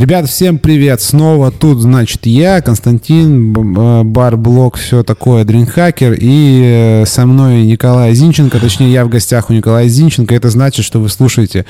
[0.00, 1.02] Ребят, всем привет!
[1.02, 8.14] Снова тут, значит, я, Константин, э, бар-блог, все такое, дринхакер, и э, со мной Николай
[8.14, 10.34] Зинченко, точнее, я в гостях у Николая Зинченко.
[10.34, 11.66] Это значит, что вы слушаете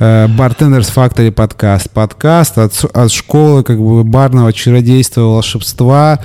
[0.00, 1.88] э, Bartenders Factory подкаст.
[1.90, 6.18] Подкаст от, от школы как бы барного чародейства, волшебства,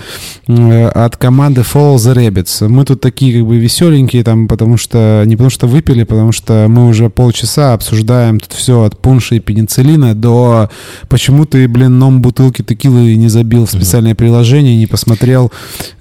[0.48, 2.68] от команды Follow the Rabbits.
[2.68, 6.66] Мы тут такие как бы веселенькие, там, потому что, не потому что выпили, потому что
[6.68, 10.72] мы уже полчаса обсуждаем тут все от пунша и пенициллина до
[11.10, 15.52] почему почему ты, блин, ном бутылки текилы не забил в специальное приложение, не посмотрел,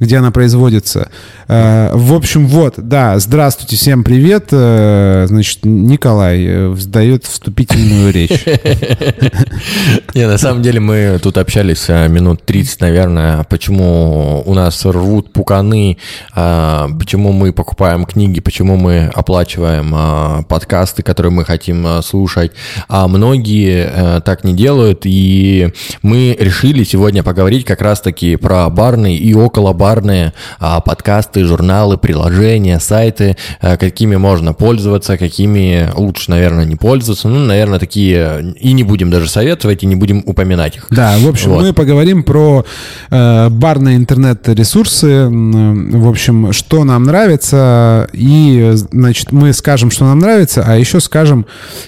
[0.01, 1.11] где она производится.
[1.49, 4.49] Э, в общем, вот, да, здравствуйте, всем привет.
[4.53, 8.31] Э, значит, Николай э, сдает вступительную речь.
[10.15, 15.99] Не, на самом деле мы тут общались минут 30, наверное, почему у нас рвут пуканы,
[16.35, 22.53] почему мы покупаем книги, почему мы оплачиваем подкасты, которые мы хотим слушать,
[22.89, 29.17] а многие так не делают, и и мы решили сегодня поговорить как раз-таки про барные
[29.17, 36.77] и околобарные а, подкасты, журналы, приложения, сайты, а, какими можно пользоваться, какими лучше, наверное, не
[36.77, 37.29] пользоваться.
[37.29, 40.87] Ну, наверное, такие и не будем даже советовать, и не будем упоминать их.
[40.91, 41.63] Да, в общем, вот.
[41.63, 42.67] мы поговорим про
[43.11, 50.65] э, барные интернет-ресурсы, в общем, что нам нравится, и, значит, мы скажем, что нам нравится,
[50.67, 51.47] а еще скажем,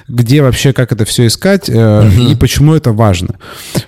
[0.09, 2.31] где вообще, как это все искать, э, угу.
[2.31, 3.34] и почему это важно.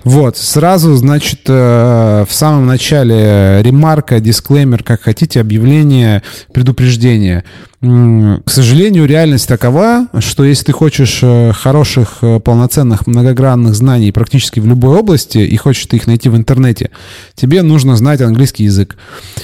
[0.05, 7.45] Вот, сразу, значит, э, в самом начале ремарка, дисклеймер, как хотите, объявление, предупреждение.
[7.82, 14.60] К сожалению, реальность такова, что если ты хочешь э, хороших, э, полноценных, многогранных знаний практически
[14.60, 16.91] в любой области и хочешь ты их найти в интернете,
[17.34, 18.97] тебе нужно знать английский язык.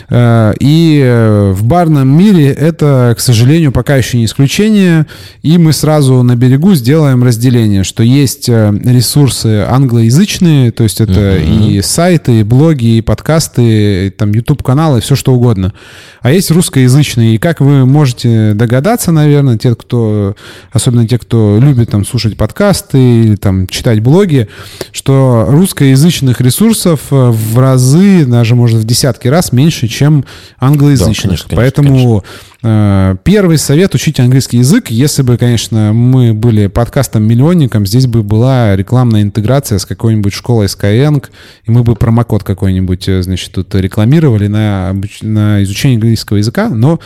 [0.08, 5.06] Э, и в барном мире это, к сожалению, пока еще не исключение.
[5.42, 11.76] И мы сразу на берегу сделаем разделение, что есть ресурсы англоязычные, то есть это uh-huh.
[11.76, 15.74] и сайты, и блоги, и подкасты, и там YouTube-каналы, все что угодно.
[16.22, 17.34] А есть русскоязычные.
[17.34, 20.34] И как вы можете можете догадаться, наверное, те, кто,
[20.70, 24.48] особенно те, кто любит там слушать подкасты или там читать блоги,
[24.92, 30.24] что русскоязычных ресурсов э, в разы, даже может в десятки раз меньше, чем
[30.58, 31.16] англоязычных.
[31.16, 32.22] Да, конечно, конечно, Поэтому конечно
[32.62, 34.90] первый совет— учите английский язык.
[34.90, 41.24] Если бы, конечно, мы были подкастом-миллионником, здесь бы была рекламная интеграция с какой-нибудь школой Skyeng,
[41.64, 47.00] и мы бы промокод какой-нибудь, э, значит, тут рекламировали на, на изучение английского языка, но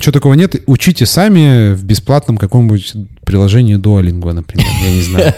[0.00, 0.54] что такого нет.
[0.66, 2.92] Учите сами в бесплатном каком-нибудь
[3.24, 5.34] приложении Duolingo, например, я не знаю.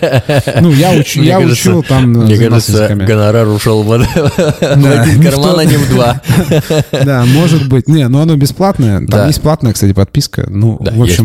[0.60, 5.64] Ну, я, уч, я кажется, учил там Мне кажется, гонорар ушел в, один карман, а
[5.64, 6.20] не в два.
[6.92, 7.88] Да, может быть.
[7.88, 9.06] Не, но оно бесплатное.
[9.06, 10.46] Там есть платная, кстати, подписка.
[10.48, 11.06] Ну, да, в общем...
[11.06, 11.18] есть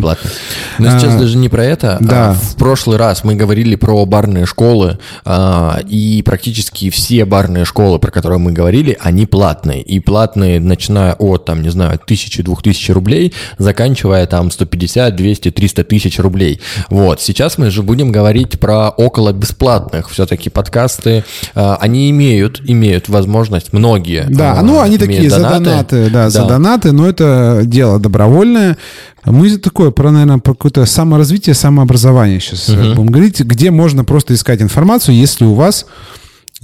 [0.77, 1.97] Но сейчас а, даже не про это.
[1.97, 2.33] А да.
[2.33, 8.11] в прошлый раз мы говорили про барные школы, а, и практически все барные школы, про
[8.11, 9.81] которые мы говорили, они платные.
[9.81, 15.51] И платные, начиная от, там, не знаю, тысячи, двух тысяч рублей, заканчивая там 150, 200,
[15.51, 16.59] 300 тысяч рублей.
[16.89, 21.23] Вот, сейчас мы же будем говорить про около бесплатных все-таки подкасты.
[21.53, 24.25] А, они имеют, имеют возможность, многие.
[24.29, 25.53] Да, а, ну они такие донаты.
[25.53, 28.77] за донаты, да, да, за донаты, но это дело добровольное.
[29.25, 32.95] Мы такое про, наверное, про какое-то саморазвитие, самообразование сейчас угу.
[32.95, 35.85] будем говорить, где можно просто искать информацию, если у вас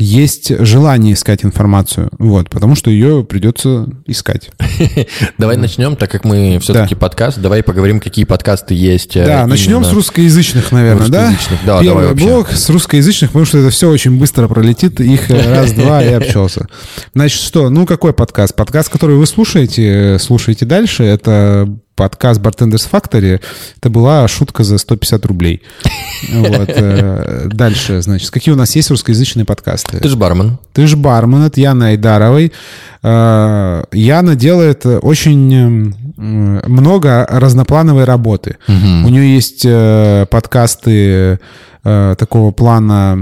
[0.01, 4.51] есть желание искать информацию, вот, потому что ее придется искать.
[5.37, 9.15] Давай начнем, так как мы все-таки подкаст, давай поговорим, какие подкасты есть.
[9.15, 11.33] Э, да, начнем с русскоязычных, наверное, да?
[11.65, 16.11] Да, Первый блок с русскоязычных, потому что это все очень быстро пролетит, их раз-два и
[16.11, 16.67] общался.
[17.13, 18.55] Значит, что, ну какой подкаст?
[18.55, 23.41] Подкаст, который вы слушаете, слушаете дальше, это подкаст Bartenders Factory,
[23.77, 25.61] это была шутка за 150 рублей.
[26.31, 26.69] Вот.
[26.69, 29.97] Э, дальше, значит, какие у нас есть русскоязычные подкасты?
[29.97, 30.57] Ты же бармен.
[30.73, 32.51] Ты же бармен, это Яна Айдаровой.
[33.03, 38.57] Э, Яна делает очень много разноплановой работы.
[38.67, 39.07] Угу.
[39.07, 41.39] У нее есть э, подкасты
[41.83, 43.13] э, такого плана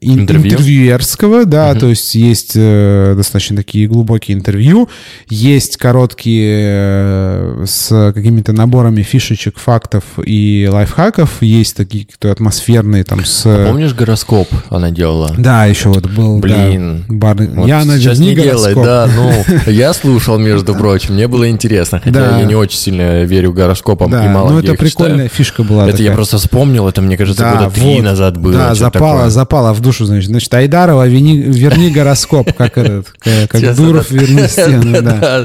[0.00, 0.52] интервью?
[0.52, 1.80] интервьюерского, да, uh-huh.
[1.80, 4.88] то есть есть э, достаточно такие глубокие интервью,
[5.28, 13.24] есть короткие э, с какими-то наборами фишечек, фактов и лайфхаков, есть такие кто атмосферные там
[13.24, 13.44] с...
[13.46, 15.34] А помнишь гороскоп она делала?
[15.36, 16.38] Да, еще вот был.
[16.38, 17.04] Блин.
[17.08, 17.36] Да, бар...
[17.36, 19.08] Вот Я наверняка делать, да.
[19.14, 22.00] Ну, я слушал, между прочим, мне было интересно.
[22.00, 22.38] Хотя Да.
[22.38, 25.30] я не очень сильно верю гороскопам Да, и мало ну где это прикольная читаю.
[25.30, 25.84] фишка была.
[25.84, 26.08] Это такая.
[26.08, 28.04] я просто вспомнил, это, мне кажется, Да, года три вот.
[28.04, 28.52] назад было.
[28.54, 29.30] Да, запало, такое.
[29.30, 30.30] запало в душу, значит.
[30.30, 33.08] Значит, Айдарова, вини- верни гороскоп, как этот,
[33.50, 35.44] как Дуров, верни стену, да.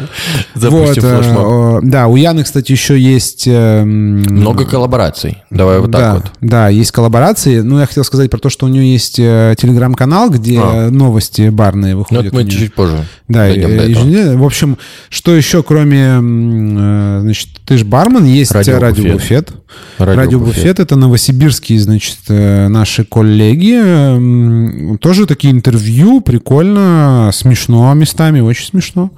[0.56, 1.84] Запустим э, флешмоб.
[1.84, 3.44] да, у Яны, кстати, еще есть...
[3.48, 5.44] эм, Много коллабораций.
[5.50, 6.32] Давай вот так вот.
[6.40, 7.60] Да, есть коллаборации.
[7.62, 10.90] Ну, я хотел сказать про то, что у нее есть э, телеграм-канал, где А.
[10.90, 12.26] новости барные Ну, выходят.
[12.28, 14.36] это у мы чуть-чуть позже Да, э.
[14.38, 14.78] В общем,
[15.10, 16.18] что еще, кроме,
[17.22, 18.80] значит, ты ж бармен, есть Радио
[19.98, 20.00] радио, Буфет.
[20.00, 20.00] Буфет.
[20.00, 20.56] Радио Радио, Буфет.
[20.56, 20.80] Буфет.
[20.80, 24.98] это новосибирские, значит, э, наши коллеги.
[24.98, 29.12] Тоже такие интервью, прикольно, смешно местами, очень смешно.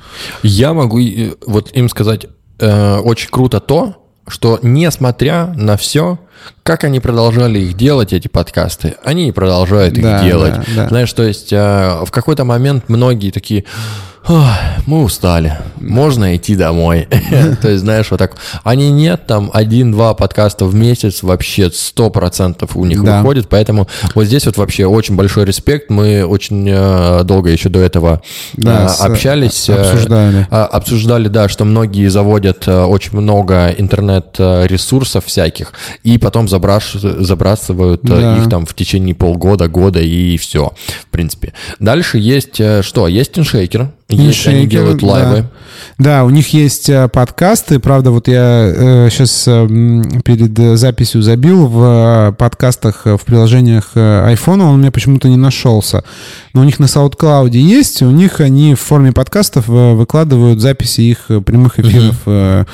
[0.44, 2.28] Я могу э, вот им сказать,
[2.60, 3.96] э, очень круто то,
[4.28, 6.18] что несмотря на все,
[6.64, 10.54] как они продолжали их делать, эти подкасты, они продолжают их Да, делать.
[10.56, 10.88] да, да.
[10.90, 11.58] Знаешь, то есть э,
[12.06, 17.08] в какой-то момент многие такие, «Ох, мы устали, можно идти домой.
[17.62, 18.36] То есть, знаешь, вот так.
[18.64, 23.18] Они нет, там один-два подкаста в месяц вообще 100% у них Да.
[23.20, 25.90] выходит, поэтому вот здесь вот вообще очень большой респект.
[25.90, 28.22] Мы очень э, долго еще до этого
[28.54, 29.70] Да, э, общались.
[29.70, 30.48] э, обсуждали.
[30.50, 35.74] а, Обсуждали, да, что многие заводят очень много интернет-ресурсов всяких,
[36.04, 38.38] и потом забраш- забрасывают Да.
[38.38, 40.74] их там в течение полгода, года, и все,
[41.04, 41.54] в принципе.
[41.80, 43.08] Дальше есть что?
[43.08, 45.08] Есть иншейкер, есть, они делают да.
[45.08, 45.46] лайвы.
[45.98, 47.80] Да, у них есть э, подкасты.
[47.80, 49.48] Правда, вот я сейчас
[50.24, 54.92] перед э, записью забил в э, подкастах, э, в приложениях э, iPhone, он у меня
[54.92, 56.04] почему-то не нашелся.
[56.54, 61.02] Но у них на SoundCloud есть, у них они в форме подкастов э, выкладывают записи
[61.02, 62.66] их э, прямых эфиров э,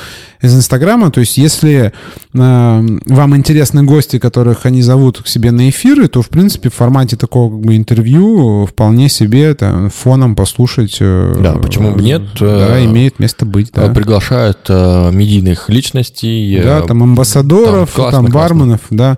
[0.42, 1.12] из Инстаграма.
[1.12, 1.92] То есть, если
[2.34, 6.74] э, вам интересны гости, которых они зовут к себе на эфиры, то, в принципе, в
[6.74, 10.98] формате такого как бы, интервью вполне себе там, фоном послушать.
[11.00, 12.22] э, Да, почему бы нет?
[12.40, 13.86] Да, Э, имеет место быть, да.
[13.86, 16.56] Э, Приглашают э, медийных личностей.
[16.58, 18.40] э, Да, там амбассадоров, там классно, там, классно.
[18.56, 19.18] барменов, да.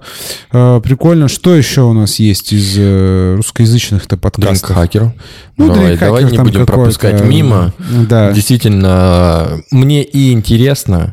[0.51, 1.27] Э, Прикольно.
[1.27, 4.69] Что еще у нас есть из э, русскоязычных-то подкастов?
[4.69, 5.13] Дринк-хакер.
[5.57, 7.73] Ну, давай, давай не будем пропускать мимо.
[8.09, 8.31] Да.
[8.33, 11.12] Действительно, мне и интересно.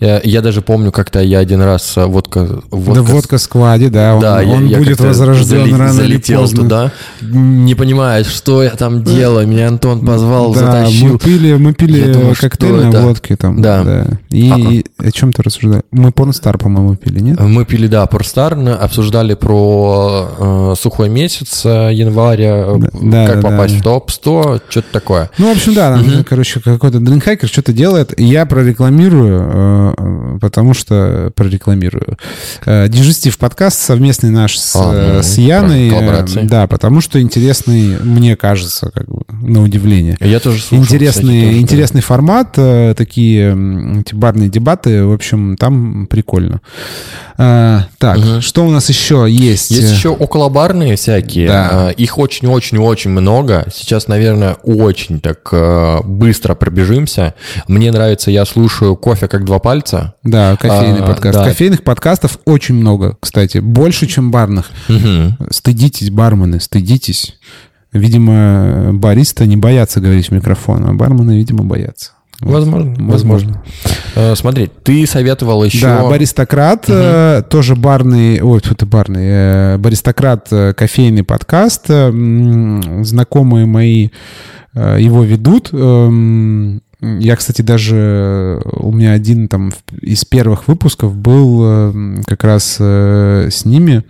[0.00, 2.40] Я, я даже помню, как-то я один раз э, водка...
[2.70, 6.40] да, водка складе, да, он, Да, я- он я будет как-то возрожден зали- рано залетел
[6.40, 6.62] или поздно.
[6.62, 6.92] туда,
[7.22, 9.46] не понимая, что я там делаю.
[9.46, 11.12] Меня Антон позвал, да, затащил.
[11.14, 13.00] мы пили, мы пили Я думаю, коктейль на это?
[13.02, 13.60] водке там.
[13.62, 14.06] Да.
[14.30, 14.58] И, А.
[14.58, 15.84] и о чем ты рассуждаешь?
[15.92, 17.40] Мы порнстар, по-моему, пили, нет?
[17.40, 23.50] Мы пили, да, Порстар, обсуждали про э, сухой месяц э, января, э, Да, как да,
[23.50, 23.80] попасть да.
[23.80, 25.30] в топ-100, что-то такое.
[25.38, 28.18] Ну, в общем, да, там, короче, какой-то дринхайкер что-то делает.
[28.18, 29.40] Я прорекламирую,
[30.40, 32.18] потому что прорекламирую.
[32.66, 35.88] Э, Дежестив подкаст совместный наш с, А, э, ну, с Яной.
[35.90, 36.24] э.
[36.44, 40.16] Да, потому что интересный, мне кажется, как бы, на удивление.
[40.20, 41.60] Я тоже слушал, Интересный, кстати, тоже, да.
[41.60, 46.60] интересный формат, э, такие эти барные дебаты, в общем, там прикольно.
[47.36, 49.70] Э, так, что у нас еще есть?
[49.70, 51.48] Есть еще околобарные всякие.
[51.48, 51.90] Да.
[51.90, 53.66] Их очень-очень-очень много.
[53.72, 57.34] Сейчас, наверное, очень так э, быстро пробежимся.
[57.68, 60.14] Мне нравится, я слушаю кофе как два пальца.
[60.22, 61.38] Да, кофейный А, подкаст.
[61.38, 61.44] да.
[61.44, 63.58] Кофейных подкастов очень много, кстати.
[63.58, 64.70] Больше, чем барных.
[64.88, 65.36] Мгм.
[65.50, 67.38] Стыдитесь, бармены, стыдитесь.
[67.92, 72.10] Видимо, бариста не боятся говорить в микрофон, а бармены, видимо, боятся.
[72.40, 73.62] Возможно, возможно.
[74.16, 75.86] Э, Смотри, ты советовал еще...
[75.86, 81.86] Да, Баристократ, э, тоже барный, ой, тут это барный, э, Баристократ, кофейный подкаст.
[81.86, 84.08] Знакомые мои
[84.74, 85.70] его ведут.
[87.20, 92.76] Я, кстати, даже э, у меня один там из первых выпусков был э, как раз
[92.80, 94.04] э, с ними.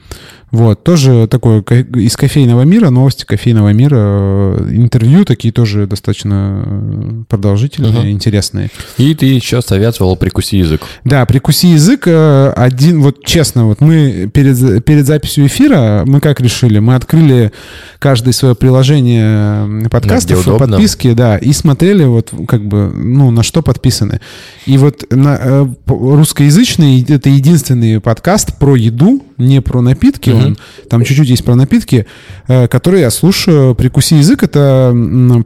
[0.54, 6.62] Вот, тоже такое ко- из кофейного мира, новости кофейного мира, э, интервью такие тоже достаточно
[6.64, 8.08] э, продолжительные, Мгм.
[8.10, 8.70] интересные.
[8.96, 10.82] И ты еще советовал «Прикуси язык».
[11.04, 12.04] Да, прикуси язык.
[12.06, 16.78] э, Один, вот честно, вот мы перед, перед записью эфира, мы как решили?
[16.78, 17.50] Мы открыли
[17.98, 20.68] каждое свое приложение подкастов, удобно.
[20.68, 24.20] подписки, да, и смотрели вот как бы, ну, на что подписаны.
[24.66, 30.56] И вот на, русскоязычный— это единственный подкаст про еду, не про напитки, он,
[30.88, 32.06] там чуть-чуть есть про напитки,
[32.48, 33.74] э, который я слушаю.
[33.74, 34.94] «Прикуси язык»— это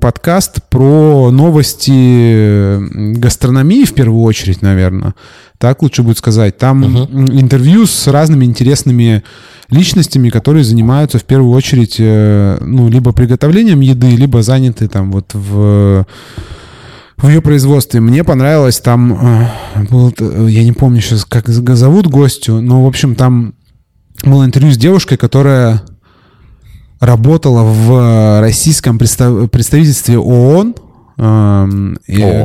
[0.00, 2.78] подкаст про новости
[3.18, 5.14] гастрономии в первую очередь, наверное.
[5.58, 6.56] Так лучше будет сказать.
[6.56, 9.24] Там м, интервью с разными интересными
[9.70, 15.30] личностями, которые занимаются в первую очередь, э, ну, либо приготовлением еды, либо заняты там вот
[15.34, 16.06] в
[17.18, 18.00] в ее производстве.
[18.00, 20.14] Мне понравилось там, э, был,
[20.46, 23.54] я не помню сейчас, как зовут гостю, но, в общем, там
[24.24, 25.82] было интервью с девушкой, которая
[27.00, 30.74] работала в российском представительстве ООН,
[31.16, 31.98] эм,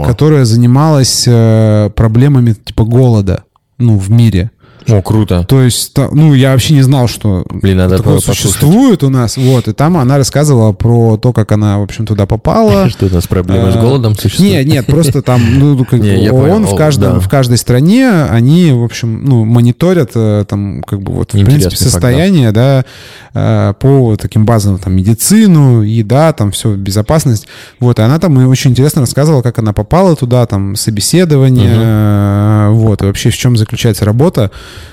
[0.05, 3.43] которая занималась э, проблемами типа голода
[3.77, 4.51] ну, в мире.
[4.89, 5.45] О, круто.
[5.47, 9.37] То есть, ну, я вообще не знал, что Блин, надо такое существует у нас.
[9.37, 12.89] Вот, и там она рассказывала про то, как она, в общем, туда попала.
[12.93, 14.53] Что у нас проблемы с голодом существуют?
[14.53, 18.83] Нет, нет, просто там, ну, как бы ООН в каждом, в каждой стране, они, в
[18.83, 22.85] общем, ну, мониторят э, там, как бы вот, в принципе, состояние, да,
[23.33, 27.47] по таким базовым, там, медицину, еда, там, все, безопасность.
[27.79, 33.05] Вот, и она там очень интересно рассказывала, как она попала туда, там, собеседование, вот, и
[33.05, 34.51] вообще в чем заключается работа.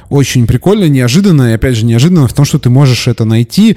[0.08, 3.76] Очень прикольно, неожиданно, и опять же неожиданно в том, что ты можешь это найти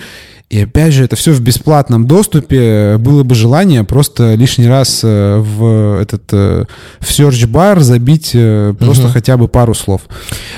[0.54, 2.98] и опять же, это все в бесплатном доступе.
[3.00, 6.66] Было бы желание просто лишний раз э, в этот э,
[7.00, 9.14] в search бар забить э, просто угу.
[9.14, 10.02] хотя бы пару слов.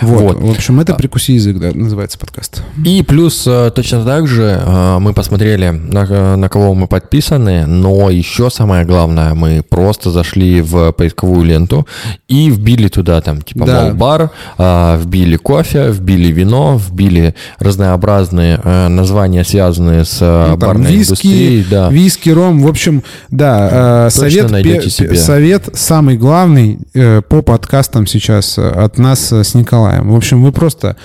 [0.01, 0.21] Вот.
[0.21, 0.37] вот.
[0.41, 2.61] В общем, это прикуси язык, да, называется подкаст.
[2.83, 4.61] И плюс точно так же
[4.99, 10.91] мы посмотрели, на, на кого мы подписаны, но еще самое главное, мы просто зашли в
[10.91, 11.87] поисковую ленту
[12.27, 13.93] и вбили туда там типа да.
[13.93, 18.57] бар, вбили кофе, вбили вино, вбили разнообразные
[18.89, 21.65] названия связанные связанные с э, ну, барной виски, индустрией.
[21.69, 21.89] Да.
[21.89, 22.61] Виски, ром.
[22.61, 25.15] В общем, да, э, совет, пе- себе.
[25.15, 30.11] совет самый главный э, по подкастам сейчас от нас с Николаем.
[30.11, 30.95] В общем, вы просто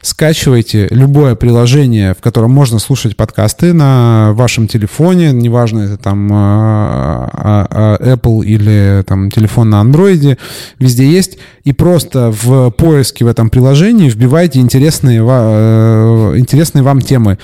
[0.00, 8.44] скачивайте любое приложение, в котором можно слушать подкасты на вашем телефоне, неважно, это там Apple
[8.44, 10.38] или там телефон на Android,
[10.78, 17.38] везде есть, и просто в поиске в этом приложении вбивайте интересные, интересные вам темы.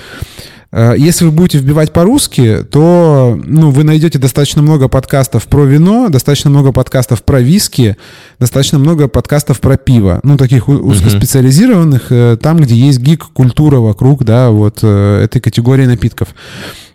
[0.75, 6.09] Э, если вы будете вбивать по-русски, то ну, вы найдете достаточно много подкастов про вино,
[6.09, 7.95] достаточно много подкастов про виски,
[8.39, 10.19] достаточно много подкастов про пиво.
[10.23, 16.29] Ну, таких узкоспециализированных, uh там, где есть гик-культура вокруг, да, вот э, этой категории напитков.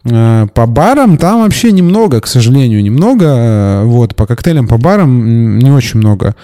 [0.02, 3.82] По барам там вообще немного, к сожалению, немного.
[3.84, 6.34] Вот, по коктейлям, по барам не очень много.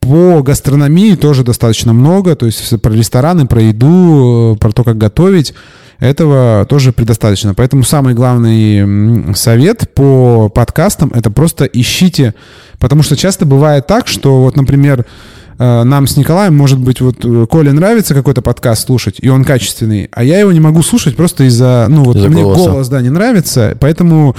[0.00, 2.34] По гастрономии тоже достаточно много.
[2.34, 5.54] То есть про рестораны, про еду, про то, как готовить
[6.04, 7.54] этого тоже предостаточно.
[7.54, 12.34] Поэтому самый главный совет по подкастам— это просто ищите,
[12.78, 15.06] потому что часто бывает так, что вот, например,
[15.58, 19.44] э, нам с Николаем, может быть, вот э, Коле нравится какой-то подкаст слушать, и он
[19.44, 22.70] качественный, а я его не могу слушать просто из-за, ну вот из мне голоса.
[22.70, 24.36] голос, да, не нравится, поэтому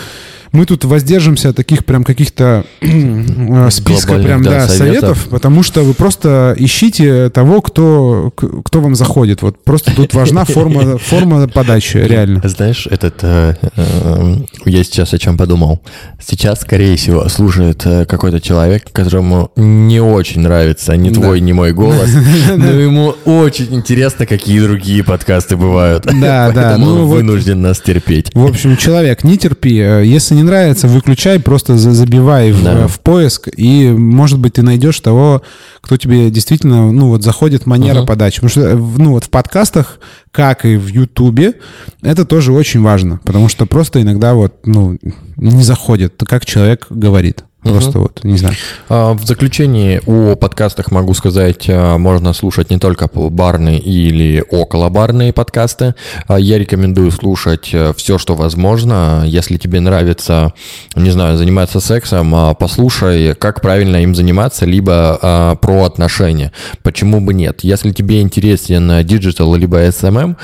[0.56, 4.78] мы тут воздержимся от таких прям каких-то э, списка прям, да, да, советов.
[4.78, 9.42] советов, потому что вы просто ищите того, кто, кто вам заходит.
[9.42, 12.42] Вот просто тут важна форма, форма подачи, реально.
[12.48, 14.36] Знаешь, этот, э, э,
[14.66, 15.82] я сейчас о чем подумал.
[16.26, 21.46] Сейчас, скорее всего, слушает э, какой-то человек, которому не очень нравится ни твой, да.
[21.46, 22.10] ни мой голос,
[22.56, 26.06] но ему очень интересно, какие другие подкасты бывают.
[26.06, 26.78] Да, да.
[26.78, 28.32] Ну, он вынужден нас терпеть.
[28.34, 29.76] В общем, человек, не терпи.
[29.76, 32.88] Если не нравится, выключай, просто забивай да.
[32.88, 35.42] в, в поиск, и, может быть, ты найдешь того,
[35.82, 38.06] кто тебе действительно, ну, вот заходит манера uh-huh.
[38.06, 38.42] подачи.
[38.42, 40.00] Потому что, ну, вот в подкастах,
[40.32, 41.56] как и в Ютубе,
[42.02, 44.98] это тоже очень важно, потому что просто иногда вот, ну,
[45.38, 47.44] не заходит, как человек говорит.
[47.66, 48.00] Просто угу.
[48.00, 48.56] вот, не знаю.
[48.90, 55.34] А, в заключении о подкастах могу сказать, а, можно слушать не только барные или околобарные
[55.34, 55.96] подкасты.
[56.28, 59.24] А, я рекомендую слушать э, все, что возможно.
[59.26, 60.54] Если тебе нравится,
[60.96, 66.52] не знаю, заниматься сексом, послушай, как правильно им заниматься, либо про отношения.
[66.84, 67.64] Почему бы нет?
[67.64, 70.36] Если тебе интересен digital либо SMM,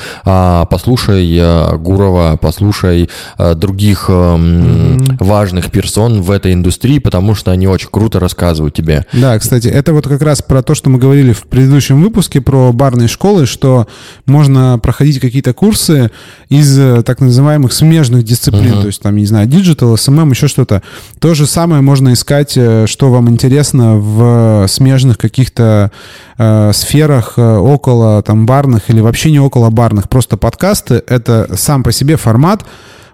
[0.70, 7.68] послушай э, Гурова, послушай э, других мм важных персон в этой индустрии, потому что они
[7.68, 9.06] очень круто рассказывают тебе.
[9.12, 12.72] Да, кстати, это вот как раз про то, что мы говорили в предыдущем выпуске про
[12.72, 13.86] барные школы, что
[14.26, 16.10] можно проходить какие-то курсы
[16.48, 18.82] из э, так называемых смежных дисциплин, uh-huh.
[18.82, 20.84] то есть там, не знаю, digital, SMM, еще что-то.
[21.20, 25.92] То же самое можно искать, э, что вам интересно в смежных каких-то
[26.38, 30.08] э, сферах э, около там барных или вообще не около барных.
[30.08, 32.64] Просто подкасты— это сам по себе формат,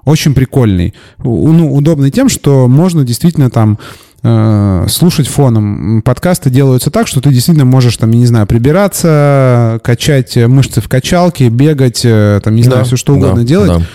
[0.08, 0.94] очень прикольный.
[1.20, 3.78] Ну, удобный тем, что можно действительно там
[4.24, 6.02] э, слушать фоном.
[6.02, 10.88] Подкасты делаются так, что ты действительно можешь, там, я не знаю, прибираться, качать мышцы в
[10.88, 13.80] качалке, бегать, э, там, не знаю, да, все что угодно да, делать.
[13.80, 13.86] Да.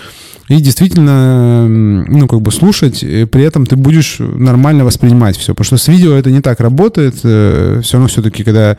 [0.49, 5.53] И действительно, ну, как бы слушать, и при этом ты будешь нормально воспринимать все.
[5.53, 7.15] Потому что с видео это не так работает.
[7.23, 8.77] Э, все равно все-таки, когда...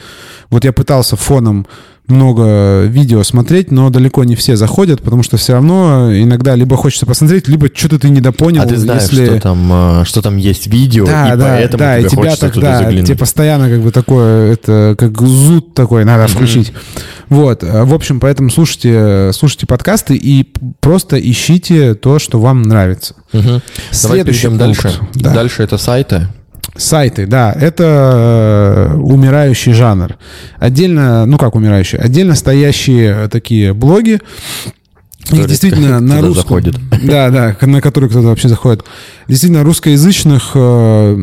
[0.51, 1.67] Вот я пытался фоном
[2.07, 7.07] много видео смотреть, но далеко не все заходят, потому что все равно иногда либо хочется
[7.07, 8.65] посмотреть, либо что-то ты недопонял.
[8.65, 9.27] А ты знаешь, если...
[9.27, 12.23] что, там, э, что там есть видео, да, и да, поэтому да, тебе и тебя
[12.23, 13.07] хочется тогда, туда заглянуть.
[13.07, 16.73] тебе постоянно как бы такое, это как зуд такой надо включить.
[17.31, 20.47] Вот, в общем, поэтому слушайте, слушайте подкасты и
[20.81, 23.15] просто ищите то, что вам нравится.
[23.33, 24.83] Давай Следующий перейдем пункт.
[24.83, 25.01] дальше.
[25.15, 25.35] Да.
[25.35, 26.29] Дальше это сайты.
[26.77, 30.17] Сайты, да, это э, умирающий жанр.
[30.59, 34.21] Отдельно, ну как умирающий, отдельно стоящие такие блоги.
[35.31, 36.35] Их действительно на русском.
[36.43, 36.77] заходят.
[37.05, 38.85] Да, да, на которые кто-то вообще заходит.
[39.29, 41.17] Действительно, русскоязычных э,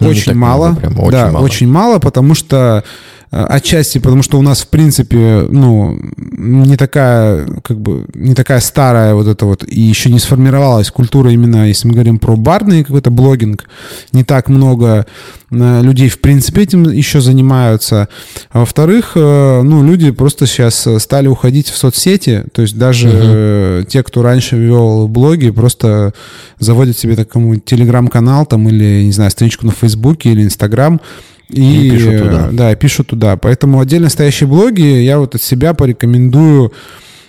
[0.00, 0.68] Ну, очень мало.
[0.70, 1.44] много прям, очень да, мало.
[1.44, 2.88] очень мало, потому что э,
[3.30, 9.14] отчасти потому что у нас в принципе ну не такая как бы не такая старая
[9.14, 13.10] вот эта вот и еще не сформировалась культура именно если мы говорим про барный какой-то
[13.10, 13.68] блогинг.
[14.12, 15.06] Не так много
[15.50, 18.08] э, людей в принципе этим еще занимаются.
[18.50, 22.44] А во-вторых э, ну люди просто сейчас э, стали уходить в соцсети.
[22.52, 26.14] То есть даже э, те кто раньше вел блоги просто
[26.58, 31.00] заводят себе такому телеграм-канал там или не знаю страничку на фейсбуке или инстаграм
[31.48, 32.48] и, И пишут туда.
[32.52, 33.36] Да, пишут туда.
[33.36, 36.72] Поэтому отдельно стоящие блоги я вот от себя порекомендую,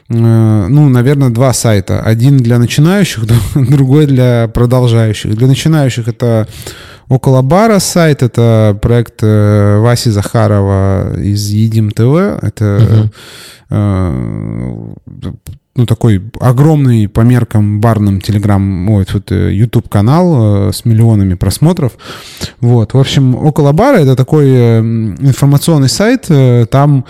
[0.09, 2.01] э, ну, наверное, два сайта.
[2.01, 5.35] Один для начинающих, другой для продолжающих.
[5.35, 6.47] Для начинающих это
[7.09, 12.43] Около бара сайт, это проект э, Васи Захарова из Едим ТВ.
[12.43, 13.09] Это
[13.71, 14.75] э,
[15.79, 21.35] ну, такой огромный по меркам барным телеграм, ой, вот, э, YouTube канал э, с миллионами
[21.35, 21.93] просмотров.
[22.59, 26.27] Вот, в общем, около бара это такой э, информационный сайт,
[26.69, 27.05] там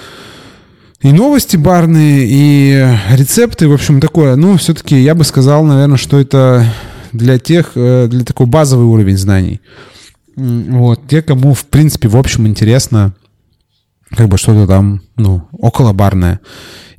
[1.02, 4.36] и новости барные, и рецепты, в общем, такое.
[4.36, 6.72] Ну, все-таки я бы сказал, наверное, что это
[7.12, 9.62] для тех, для такой базовый уровень знаний.
[10.36, 13.16] Вот, те, кому, в принципе, в общем, интересно
[14.16, 16.40] как бы что-то там, ну, около барное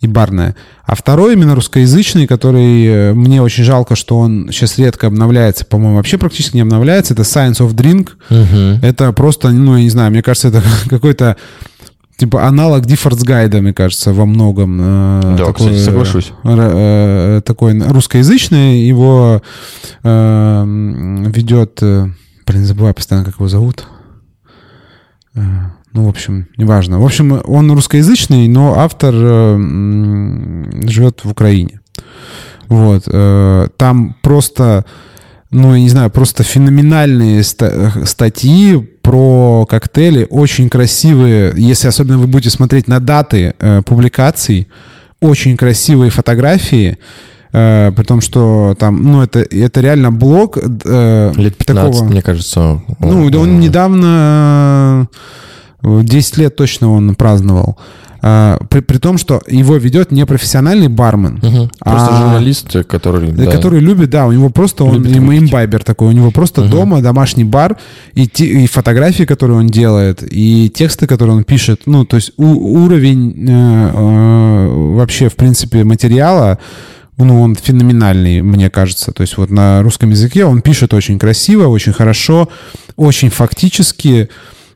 [0.00, 0.54] и барное.
[0.86, 5.96] А второй именно русскоязычный, который э, мне очень жалко, что он сейчас редко обновляется, по-моему,
[5.96, 8.10] вообще практически не обновляется, это Science of Drink.
[8.82, 11.36] Это просто, ну, я не знаю, мне кажется, это какой-то
[12.16, 14.78] типа аналог Difford's Guide, мне кажется, во многом.
[14.80, 16.32] э, Да, кстати, соглашусь.
[16.44, 19.42] р- э, такой русскоязычный, его
[20.02, 21.80] ведет,
[22.46, 23.86] блин, забываю постоянно, как его зовут.
[25.92, 26.98] Э, Ну, в общем, неважно.
[27.00, 29.56] В общем, он русскоязычный, но автор э,
[30.88, 31.80] живет в Украине.
[32.68, 33.02] Вот.
[33.06, 34.84] э, Там просто,
[35.50, 41.52] ну, я не знаю, просто феноменальные ста- статьи про коктейли, очень красивые.
[41.56, 44.68] Если особенно вы будете смотреть на даты э, публикаций,
[45.20, 46.96] очень красивые фотографии,
[47.52, 52.22] э, при том, что там, ну, это, это реально блог э, Лет 15, такого- мне
[52.22, 52.80] кажется.
[53.00, 55.16] ну, да он недавно, э,
[55.82, 57.78] 10 лет точно он праздновал.
[58.22, 61.38] А, При, при том, что его ведет не профессиональный бармен.
[61.82, 63.32] Просто а- журналист, который...
[63.32, 63.50] да, да.
[63.50, 67.44] который любит, да, у него просто он Любит имбайбер такой, у него просто дома домашний
[67.44, 67.78] бар
[68.14, 72.32] и, те- и фотографии, которые он делает, и тексты, которые он пишет, ну, то есть
[72.36, 76.58] у- уровень э, э, вообще, в принципе, материала,
[77.16, 79.12] ну, он феноменальный, мне кажется.
[79.12, 82.50] То есть вот на русском языке он пишет очень красиво, очень хорошо,
[82.96, 84.28] очень фактически, э,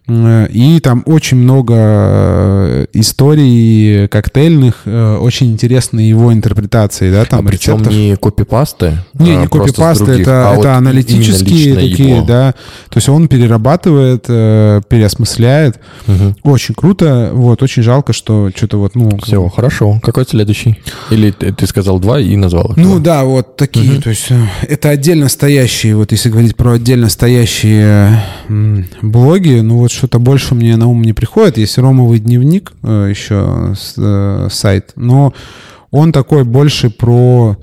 [0.07, 7.49] и там очень много э, историй коктейльных, э, очень интересные его интерпретации, да, там а
[7.49, 7.93] причем рецептов.
[7.95, 8.99] не копипасты.
[9.14, 12.27] Не, а не с копипасты, это, а это вот аналитические такие, его.
[12.27, 12.53] да.
[12.90, 15.81] То есть он перерабатывает, э, переосмысляет.
[16.07, 16.37] Мгм.
[16.43, 17.31] Очень круто.
[17.33, 19.09] Вот, очень жалко, что что-то вот, ну...
[19.09, 20.01] как Все, хорошо.
[20.03, 20.79] Какой следующий?
[21.11, 22.77] Или ты, ты сказал два и назвал их?
[22.77, 24.03] Ну да, вот такие.
[24.03, 28.23] То есть э, это отдельно стоящие, вот если говорить про отдельно стоящие
[29.01, 31.59] блоги, ну вот что-то больше мне на ум не приходит.
[31.59, 35.33] Есть Ромовый дневник э, еще э, сайт, но
[35.91, 37.57] он такой больше про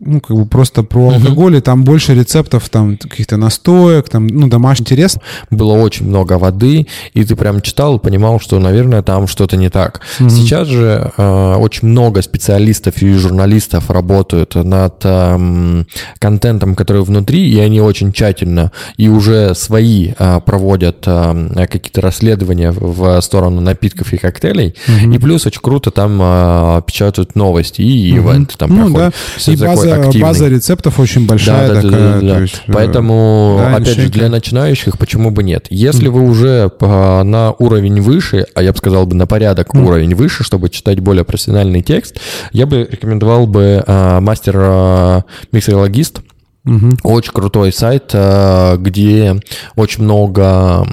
[0.00, 4.48] ну, как бы просто про алкоголь, и там больше рецептов, там, каких-то настоек, там, ну,
[4.48, 5.18] домашний интерес.
[5.50, 9.70] было очень много воды, и ты прям читал и понимал, что, наверное, там что-то не
[9.70, 10.00] так.
[10.18, 15.86] Сейчас же э, очень много специалистов и журналистов работают над эм,
[16.18, 22.72] контентом, который внутри, и они очень тщательно и уже свои э, проводят э, какие-то расследования
[22.72, 24.74] в сторону напитков и коктейлей.
[25.12, 29.14] И плюс очень круто там э, печатают новости и ивенты там Ну, проходят.
[29.46, 29.52] да.
[29.52, 30.20] И база, активный.
[30.22, 32.12] база рецептов очень большая Да, да, да, такая.
[32.12, 32.34] да, да.
[32.34, 35.66] то есть, э, Поэтому, да, опять же, для начинающих почему бы нет?
[35.70, 40.14] Если вы уже по- на уровень выше, а я бы сказал бы на порядок уровень
[40.14, 42.18] выше, чтобы читать более профессиональный текст,
[42.52, 46.20] я бы рекомендовал бы а, мастер а, миксерологист.
[46.68, 46.96] Угу.
[47.02, 49.40] Очень крутой сайт, э, где
[49.74, 50.86] очень много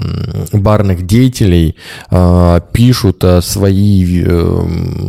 [0.52, 1.76] барных деятелей
[2.10, 4.24] э, пишут э, свои,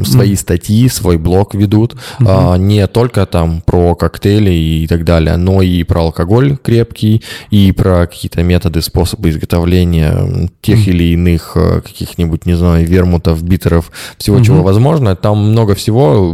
[0.03, 0.37] свои угу.
[0.37, 1.95] статьи, свой блог ведут.
[2.19, 2.55] Угу.
[2.57, 8.05] Не только там про коктейли и так далее, но и про алкоголь крепкий, и про
[8.07, 10.89] какие-то методы, способы изготовления тех угу.
[10.89, 14.45] или иных каких-нибудь, не знаю, вермутов, битеров, всего, угу.
[14.45, 15.15] чего возможно.
[15.15, 16.33] Там много всего,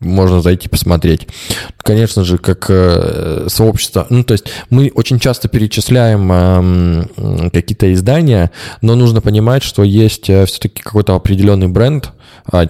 [0.00, 1.28] можно зайти посмотреть.
[1.82, 2.70] Конечно же, как
[3.58, 4.06] сообщества.
[4.08, 8.50] Ну, то есть мы очень часто перечисляем э, какие-то издания,
[8.82, 12.12] но нужно понимать, что есть э, все-таки какой-то определенный бренд,
[12.50, 12.68] а,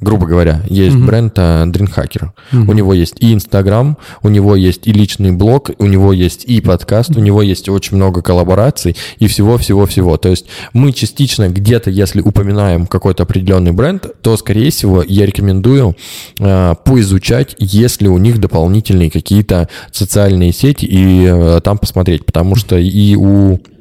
[0.00, 1.06] грубо говоря, есть mm-hmm.
[1.06, 2.30] бренд uh, Dreamhacker.
[2.52, 2.70] Mm-hmm.
[2.70, 6.60] У него есть и Инстаграм, у него есть и личный блог, у него есть и
[6.60, 7.18] подкаст, mm-hmm.
[7.18, 10.18] у него есть очень много коллабораций и всего-всего-всего.
[10.18, 15.96] То есть мы частично где-то, если упоминаем какой-то определенный бренд, то, скорее всего, я рекомендую
[16.38, 22.54] uh, поизучать, есть ли у них дополнительные какие-то социальные сети и uh, там посмотреть, потому
[22.54, 23.75] что и у Э,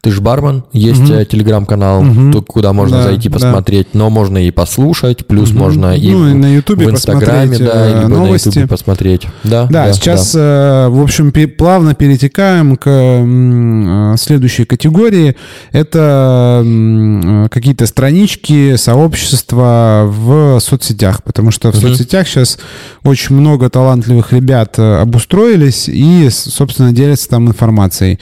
[0.00, 1.24] ты же бармен, есть угу.
[1.24, 2.42] телеграм-канал, угу.
[2.42, 4.00] куда можно да, зайти посмотреть, да.
[4.00, 5.58] но можно и послушать, плюс угу.
[5.58, 8.48] можно и, ну, и на Ютубе в Инстаграме, да, э, либо новости.
[8.48, 9.22] на Ютубе посмотреть.
[9.44, 10.88] Да, да, да сейчас, да.
[10.90, 15.36] в общем, плавно перетекаем к следующей категории.
[15.70, 16.64] Это
[17.50, 21.88] какие-то странички, сообщества в соцсетях, потому что в угу.
[21.88, 22.58] соцсетях сейчас
[23.04, 28.18] очень много талантливых ребят обустроились и, собственно, делятся там информацией.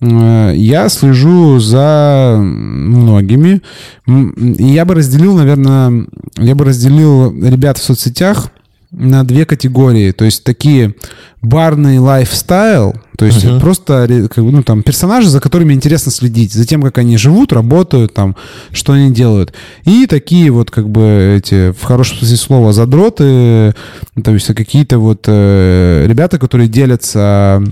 [0.00, 3.62] Э, я слежу за многими.
[4.06, 6.06] Я бы разделил, наверное,
[6.36, 8.50] я бы разделил ребят в соцсетях
[8.90, 10.12] на две категории.
[10.12, 10.94] То есть такие
[11.42, 13.60] барный лайфстайл, то есть uh-huh.
[13.60, 14.06] просто
[14.36, 18.34] ну, там, персонажи, за которыми интересно следить, за тем, как они живут, работают, там,
[18.72, 19.52] что они делают.
[19.84, 23.74] И такие вот как бы эти, в хорошем смысле слова, задроты,
[24.22, 27.62] то есть какие-то вот э, ребята, которые делятся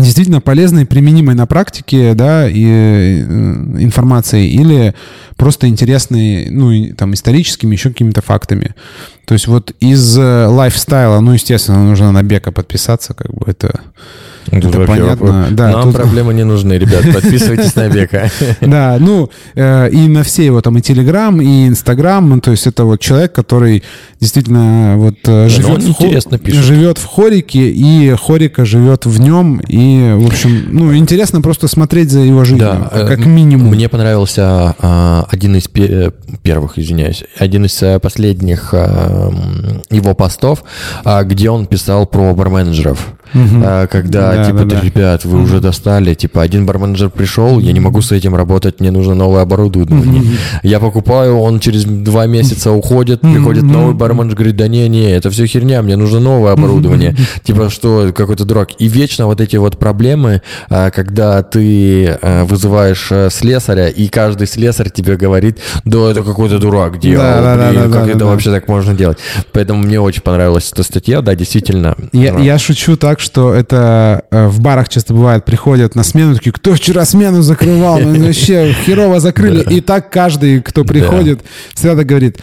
[0.00, 3.22] действительно полезной, применимой на практике, да, и э,
[3.78, 4.94] информацией, или
[5.36, 8.74] просто интересной, ну, там, историческими, еще какими-то фактами.
[9.26, 13.80] То есть вот из э, лайфстайла, ну, естественно, нужно на Бека подписаться, как бы это
[14.50, 15.48] это, это понятно.
[15.50, 15.96] Да, Нам тут...
[15.96, 17.02] проблемы не нужны, ребят.
[17.14, 18.30] Подписывайтесь на Бека.
[18.60, 22.40] Да, ну э, и на все его там и Телеграм, и Инстаграм.
[22.40, 23.82] То есть это вот человек, который
[24.20, 29.60] действительно вот э, живет, в, живет в хорике, и хорика живет в нем.
[29.68, 33.68] И, в общем, ну, интересно просто смотреть за его жизнью, да, как минимум.
[33.72, 39.30] Мне понравился а, один из первых, извиняюсь, один из последних а,
[39.90, 40.64] его постов,
[41.04, 43.14] а, где он писал про барменеджеров.
[43.34, 43.64] Угу.
[43.90, 44.80] Когда, да, типа, да, да.
[44.80, 48.90] ребят, вы уже достали, типа, один барменджер пришел, я не могу с этим работать, мне
[48.90, 50.22] нужно новое оборудование.
[50.62, 55.30] Я покупаю, он через два месяца уходит, приходит новый барменджер, говорит, да не, не, это
[55.30, 57.16] все херня, мне нужно новое оборудование.
[57.42, 58.70] Типа, что, какой-то дурак.
[58.78, 64.46] И вечно вот эти вот проблемы, а, когда ты а, вызываешь э, слесаря, и каждый
[64.46, 68.18] слесарь тебе говорит, да, это какой-то дурак делал, да, да, блин, да, как да, это
[68.18, 68.26] да.
[68.26, 69.18] вообще так можно делать.
[69.52, 71.96] Поэтому мне очень понравилась эта статья, да, действительно.
[72.12, 76.52] Я, я шучу так, что это э, в барах часто бывает, приходят на смену, такие,
[76.52, 77.98] кто вчера смену закрывал?
[78.00, 79.62] Ну, вообще херово закрыли.
[79.74, 81.40] И так каждый, кто приходит,
[81.74, 82.38] всегда говорит.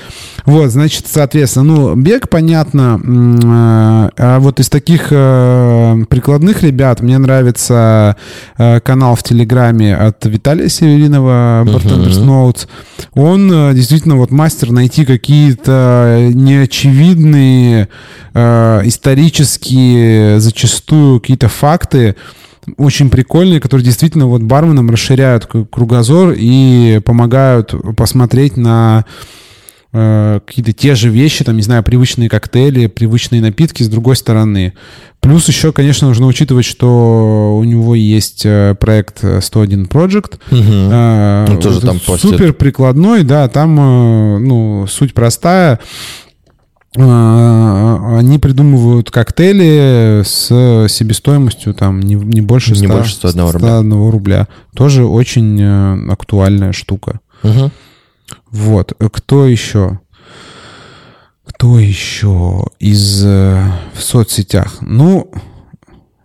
[0.46, 3.00] Вот, значит, соответственно, ну, бег, понятно.
[3.04, 8.16] Э, а вот из таких э, прикладных ребят мне нравится
[8.84, 12.68] канал в Телеграме от Виталия Северинова, Bartenders Notes.
[13.14, 17.90] Он действительно вот мастер найти какие-то неочевидные
[18.86, 22.16] исторические зачастую зачастую какие-то факты
[22.78, 29.06] очень прикольные, которые действительно вот барменам расширяют кругозор и помогают посмотреть на
[29.92, 34.74] э, какие-то те же вещи, там, не знаю, привычные коктейли, привычные напитки с другой стороны.
[35.20, 40.36] Плюс еще, конечно, нужно учитывать, что у него есть э, проект 101 Project.
[40.52, 40.62] Угу.
[40.62, 45.80] Э, Он тоже там Супер прикладной, да, там, э, ну, суть простая.
[46.98, 50.48] А, они придумывают коктейли с
[50.90, 53.60] себестоимостью там не, не больше 100, не больше 101 рубля.
[53.60, 54.48] 101 рубля.
[54.74, 57.20] Тоже очень э, актуальная штука.
[57.44, 57.72] Угу.
[58.52, 58.94] Вот.
[59.12, 60.00] Кто еще?
[61.46, 64.78] Кто еще из э, в соцсетях?
[64.82, 65.32] Ну,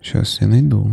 [0.03, 0.90] сейчас я найду.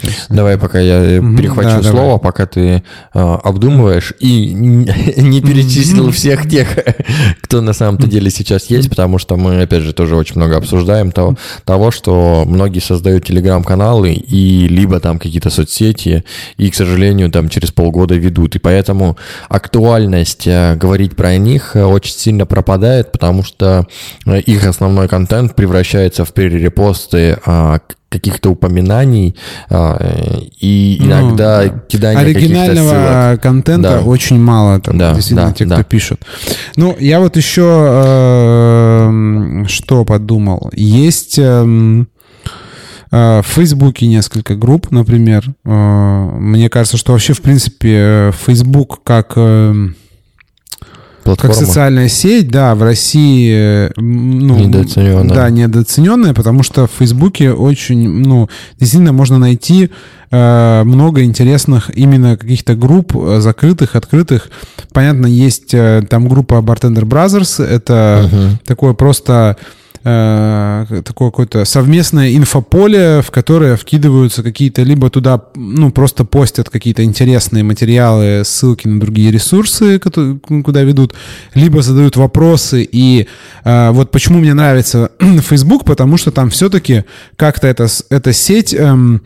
[0.00, 0.26] Сейчас.
[0.28, 2.18] Давай, пока я Мгм, перехвачу да, слово, давай.
[2.20, 2.80] пока ты э,
[3.14, 6.68] обдумываешь и не перечислил всех тех,
[7.42, 11.12] кто на самом-то деле сейчас есть, потому что мы, опять же, тоже очень много обсуждаем
[11.12, 16.24] того, того что многие создают телеграм-каналы и либо там какие-то соцсети,
[16.56, 18.56] и, к сожалению, там через полгода ведут.
[18.56, 19.16] И поэтому
[19.48, 23.86] актуальность э, говорить про них э, очень сильно пропадает, потому что
[24.26, 29.36] их основной контент превращается в перерепосты а, каких-то упоминаний
[29.68, 31.68] а, э, и Ну, иногда да.
[31.88, 32.68] кидание каких-то ссылок.
[32.70, 34.00] Оригинального контента Да.
[34.00, 35.74] очень мало, там, Да, действительно, да, те, да.
[35.74, 36.22] кто пишут.
[36.76, 40.70] Ну, я вот еще э, что подумал.
[40.74, 42.08] Есть эм,
[43.10, 45.44] э, в Фейсбуке несколько групп, например.
[45.64, 49.36] Э, Мне кажется, что вообще, в принципе, э, Facebook как...
[51.32, 51.66] эм, как Платформа.
[51.66, 55.34] социальная сеть, да, в России э, ну, Недооцененная.
[55.34, 59.90] Да, недооцененная, потому что в Фейсбуке очень, ну, действительно можно найти
[60.30, 64.48] э, много интересных именно каких-то групп э, закрытых, открытых.
[64.92, 68.58] Понятно, есть э, там группа Bartender Brothers, это Мгм.
[68.66, 69.56] такое просто
[71.04, 77.64] такое какое-то совместное инфополе, в которое вкидываются какие-то, либо туда, ну, просто постят какие-то интересные
[77.64, 81.14] материалы, ссылки на другие ресурсы, которые, куда ведут,
[81.54, 82.88] либо задают вопросы.
[82.90, 83.26] И
[83.64, 87.04] э, вот почему мне нравится Facebook, потому что там все-таки
[87.36, 88.74] как-то эта, эта сеть...
[88.74, 89.22] эм,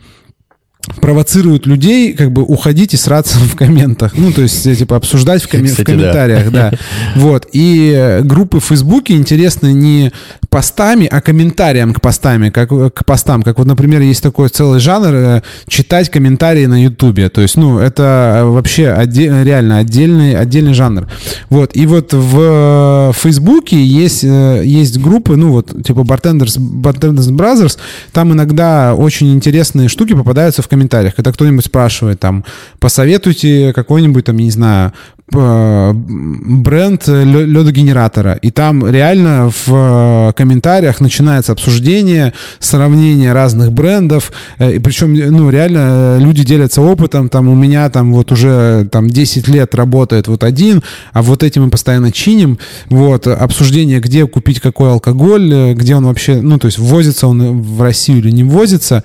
[1.01, 4.13] провоцирует людей как бы уходить и сраться в комментах.
[4.17, 5.83] Ну, то есть, типа, обсуждать в, в Кстати, да.
[5.83, 6.71] комментариях, да.
[7.15, 7.47] Вот.
[7.53, 10.11] И э, группы в Фейсбуке интересны не
[10.49, 13.43] постами, а комментариям к постами, как, к постам.
[13.43, 17.29] Как вот, например, есть такой целый жанр э, читать комментарии на Ютубе.
[17.29, 21.07] То есть, ну, это э, вообще отде- реально отдельный, отдельный жанр.
[21.49, 21.75] Вот.
[21.75, 27.77] И вот в Фейсбуке есть, есть группы, ну, вот, типа Bartenders, Bartenders Brothers,
[28.11, 31.15] там иногда очень интересные штуки попадаются в комментариях.
[31.15, 32.43] Когда кто-нибудь спрашивает, там,
[32.79, 34.91] посоветуйте какой-нибудь, там, я не знаю,
[35.31, 38.33] бренд лёдогенератора.
[38.33, 44.31] И там реально в э, комментариях начинается обсуждение, сравнение разных брендов.
[44.59, 47.29] Э, И причем, ну, реально э, люди делятся опытом.
[47.29, 50.83] Там у меня там вот уже там 10 лет работает вот один,
[51.13, 52.59] а вот этим мы постоянно чиним.
[52.89, 57.81] Вот, обсуждение, где купить какой алкоголь, где он вообще, ну, то есть ввозится он в
[57.81, 59.03] Россию или не ввозится.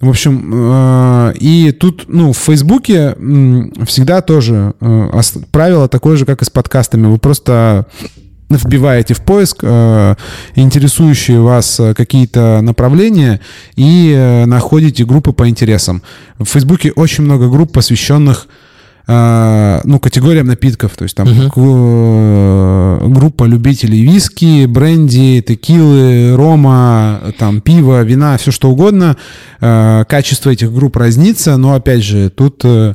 [0.00, 3.16] В общем, э, и тут, ну, в Фейсбуке
[3.86, 7.06] всегда тоже э, правило такое же, как и с подкастами.
[7.06, 7.86] Вы просто
[8.50, 10.14] вбиваете в поиск э,
[10.54, 13.40] интересующие вас какие-то направления
[13.74, 16.02] и находите группы по интересам.
[16.38, 18.48] В Фейсбуке очень много групп, посвященных
[19.08, 20.96] ну, категориям напитков.
[20.96, 28.70] То есть там э, группа любителей виски, бренди, текилы, рома, там, пива, вина, все что
[28.70, 29.16] угодно.
[29.60, 32.94] Э, Качество этих групп разнится, но, опять же, тут э,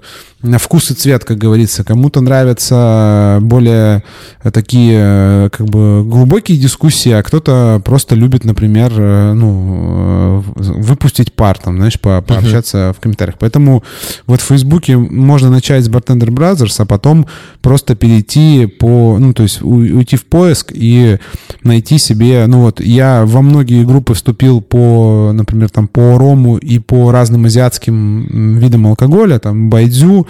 [0.58, 1.84] вкус и цвет, как говорится.
[1.84, 4.04] Кому-то нравятся более
[4.51, 11.34] такие, э, как бы, глубокие дискуссии, а кто-то просто любит, например, э, ну, э, выпустить
[11.34, 13.38] пар, там, знаешь, по- пообщаться в комментариях.
[13.39, 13.84] Поэтому
[14.25, 17.27] вот в Фейсбуке можно начать с Bartender Brothers, а потом
[17.62, 21.19] просто перейти по, ну, то есть уйти в поиск и
[21.63, 26.80] найти себе, ну вот, я во многие группы вступил по, например, там, по рому и
[26.80, 30.27] по разным азиатским видам алкоголя, там, байдзю,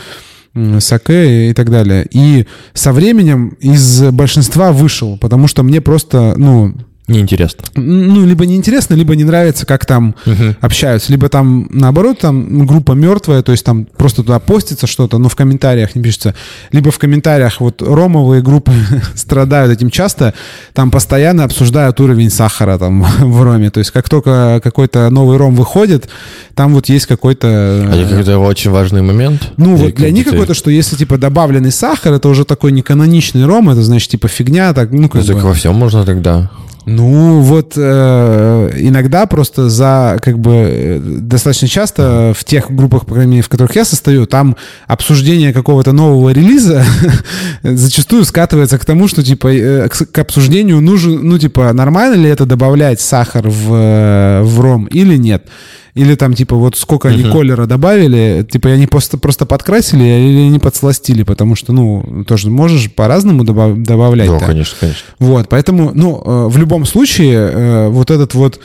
[0.80, 2.08] саке и так далее.
[2.12, 6.76] И со временем из большинства вышел, потому что мне просто, ну,
[7.08, 7.64] Неинтересно.
[7.76, 10.56] ну, либо неинтересно, либо не нравится, как там Мгм.
[10.62, 11.12] общаются.
[11.12, 15.36] Либо там, наоборот, там группа мертвая, то есть там просто туда постится что-то, но в
[15.36, 16.36] комментариях не пишется.
[16.72, 18.72] Либо в комментариях вот ромовые группы
[19.16, 20.34] страдают этим часто,
[20.74, 23.72] там постоянно обсуждают уровень сахара там в роме.
[23.72, 26.08] То есть как только какой-то новый ром выходит,
[26.56, 27.48] там вот есть какой-то...
[27.48, 29.52] А э, это какой-то очень важный момент.
[29.58, 33.70] ну, вот для них какой-то, что если, типа, добавленный сахар, это уже такой неканоничный ром,
[33.70, 35.42] это, значит, типа, фигня, так, ну, как Ну, так бы...
[35.44, 36.50] во всем можно тогда.
[36.86, 43.14] Ну, вот э, иногда просто за, как бы, э, достаточно часто в тех группах, по
[43.14, 44.56] крайней мере, в которых я состою, там
[44.88, 46.84] обсуждение какого-то нового релиза
[47.64, 52.30] зачастую скатывается к тому, что, типа, э, к, к обсуждению нужен, ну, типа, нормально ли
[52.30, 55.46] это добавлять сахар в, э, в ром или нет.
[55.94, 60.60] Или там, типа, вот сколько они колера добавили, типа, они просто, просто подкрасили или они
[60.60, 64.30] подсластили, потому что, ну, тоже можешь по-разному добав- добавлять.
[64.30, 65.04] Да, конечно, конечно.
[65.20, 68.60] Вот, поэтому, ну, э, в любом случае, э, вот этот вот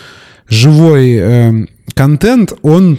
[0.48, 2.98] живой э, контент, он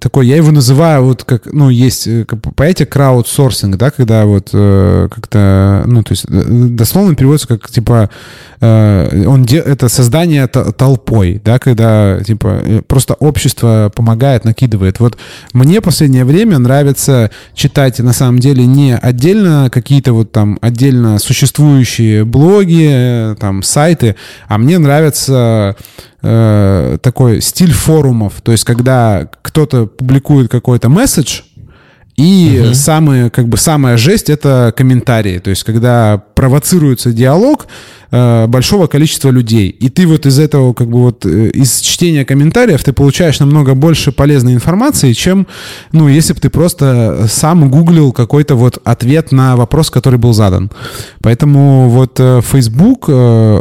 [0.00, 2.24] такой такой, я его называю вот как, ну, есть э,
[2.56, 8.10] понятие краудсорсинг, да, когда вот э, как-то, ну, то есть э, дословно переводится как, типа,
[8.60, 14.98] э, он де, это создание толпой, да, когда, типа, э, просто общество помогает, накидывает.
[14.98, 15.16] Вот
[15.52, 22.24] мне последнее время нравится читать, на самом деле, не отдельно какие-то вот там отдельно существующие
[22.24, 24.16] блоги, там, сайты,
[24.48, 25.76] а мне нравится
[26.22, 28.40] э, такой стиль форумов.
[28.42, 31.42] То есть, когда кто-то публикует какой-то месседж,
[32.16, 32.74] и угу.
[32.74, 35.38] самые, как бы, самая жесть— это комментарии.
[35.38, 37.66] То есть, когда провоцируется диалог,
[38.10, 39.68] Э, большого количества людей.
[39.68, 43.74] И ты вот из этого, как бы вот, э, из чтения комментариев ты получаешь намного
[43.74, 45.46] больше полезной информации, чем,
[45.92, 50.70] ну, если бы ты просто сам гуглил какой-то вот ответ на вопрос, который был задан.
[51.20, 53.10] Поэтому вот э, Facebook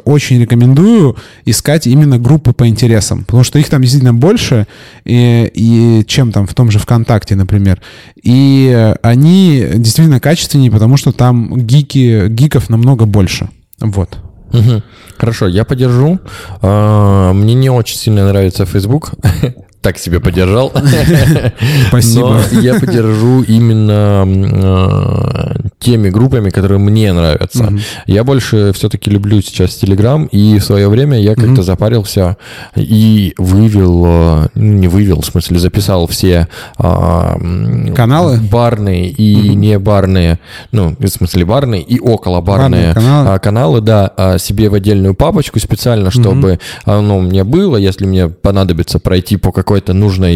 [0.06, 4.66] очень рекомендую искать именно группы по интересам, потому что их там действительно больше,
[5.04, 7.82] и, и чем там в том же ВКонтакте, например.
[8.24, 13.50] И они действительно качественнее, потому что там гики, гиков намного больше.
[13.80, 14.18] Вот.
[14.54, 14.82] Угу.
[15.18, 16.20] Хорошо, я поддержу.
[16.62, 19.14] А, мне не очень сильно нравится Facebook.
[19.82, 20.72] так себе поддержал.
[21.88, 22.42] Спасибо.
[22.52, 27.66] Но я поддержу именно э, теми группами, которые мне нравятся.
[27.66, 27.78] Угу.
[28.08, 31.62] Я больше все-таки люблю сейчас Telegram, и в свое время я как-то угу.
[31.62, 32.38] запарился
[32.76, 36.48] и вывел, э, не вывел, в смысле записал все
[36.80, 39.58] э, каналы барные и угу.
[39.58, 40.40] не барные,
[40.72, 43.30] ну, в смысле барные и около барные, каналы.
[43.30, 46.60] А, каналы, да, а, себе в отдельную папочку специально, чтобы угу.
[46.92, 50.36] оно мне было, если мне понадобится пройти по какой какой-то нужной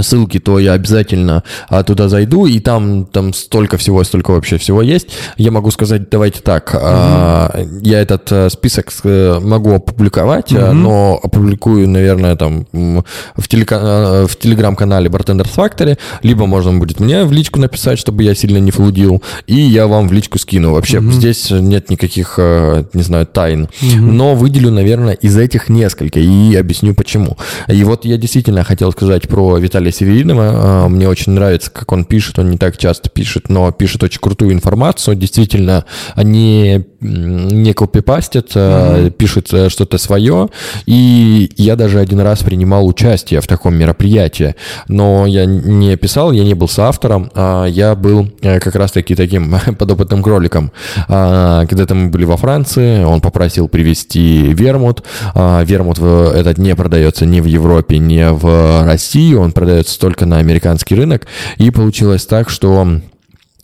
[0.00, 4.80] ссылки, то я обязательно а, туда зайду, и там, там столько всего, столько вообще всего
[4.80, 5.08] есть.
[5.36, 6.80] Я могу сказать, давайте так, mm-hmm.
[6.82, 10.72] а, я этот а, список э, могу опубликовать, mm-hmm.
[10.72, 17.32] но опубликую, наверное, там в, телека, в телеграм-канале Bartenders Factory, либо можно будет мне в
[17.32, 20.72] личку написать, чтобы я сильно не флудил, и я вам в личку скину.
[20.72, 21.12] Вообще mm-hmm.
[21.12, 23.64] здесь нет никаких, не знаю, тайн.
[23.64, 24.00] Mm-hmm.
[24.00, 27.36] Но выделю, наверное, из этих несколько, и объясню почему.
[27.68, 30.50] И вот я действительно хотел сказать про Виталия Виталия Северинова.
[30.54, 32.38] А, мне очень нравится, как он пишет.
[32.38, 35.16] Он не так часто пишет, но пишет очень крутую информацию.
[35.16, 39.10] Действительно, они не копипастят, mm-hmm.
[39.10, 40.48] пишут э, что-то свое.
[40.86, 44.54] И я даже один раз принимал участие в таком мероприятии.
[44.88, 49.54] Но я не писал, я не был соавтором, а я был э, как раз-таки таким
[49.78, 50.72] подопытным кроликом.
[51.08, 55.02] А, когда-то мы были во Франции, он попросил привезти вермут.
[55.34, 59.34] Вермут этот не продается ни в Европе, ни в России.
[59.34, 61.26] Он продается только на американский рынок.
[61.56, 62.86] И получилось так, что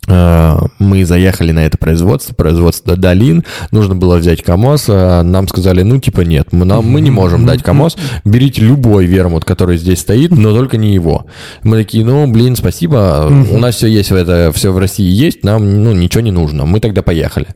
[0.09, 5.99] мы заехали на это производство, производство Долин, нужно было взять КАМОЗ, э, нам сказали, ну,
[5.99, 10.31] типа, нет, мы, нам, мы не можем дать КАМОЗ, берите любой вермут, который здесь стоит,
[10.31, 11.25] но только не его.
[11.63, 15.83] Мы такие, ну, блин, спасибо, у нас все есть, это все в России есть, нам,
[15.83, 17.47] ну, ничего не нужно, мы тогда поехали.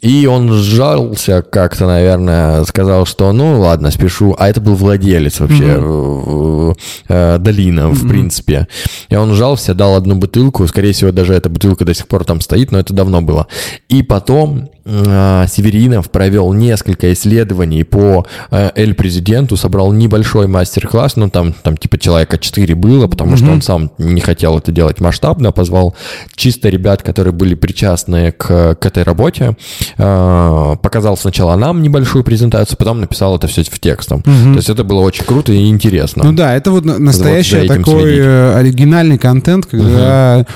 [0.00, 6.74] И он сжался как-то, наверное, сказал, что, ну, ладно, спешу, а это был владелец вообще
[7.08, 8.68] э, Долина, в принципе.
[9.08, 12.24] И он сжался, дал одну бутылку, скорее всего, даже эта бутылка ссылка до сих пор
[12.24, 13.46] там стоит, но это давно было.
[13.88, 21.52] И потом э, Северинов провел несколько исследований по э, Эль-президенту, собрал небольшой мастер-класс, ну там,
[21.52, 23.36] там типа человека 4 было, потому mm-hmm.
[23.36, 25.94] что он сам не хотел это делать масштабно, позвал
[26.34, 29.56] чисто ребят, которые были причастны к, к этой работе,
[29.96, 34.20] э, показал сначала нам небольшую презентацию, потом написал это все в текстом.
[34.20, 34.52] Mm-hmm.
[34.52, 36.24] То есть это было очень круто и интересно.
[36.24, 38.20] Ну да, это вот настоящий вот такой следить.
[38.20, 40.40] Э, оригинальный контент, когда...
[40.40, 40.46] Mm-hmm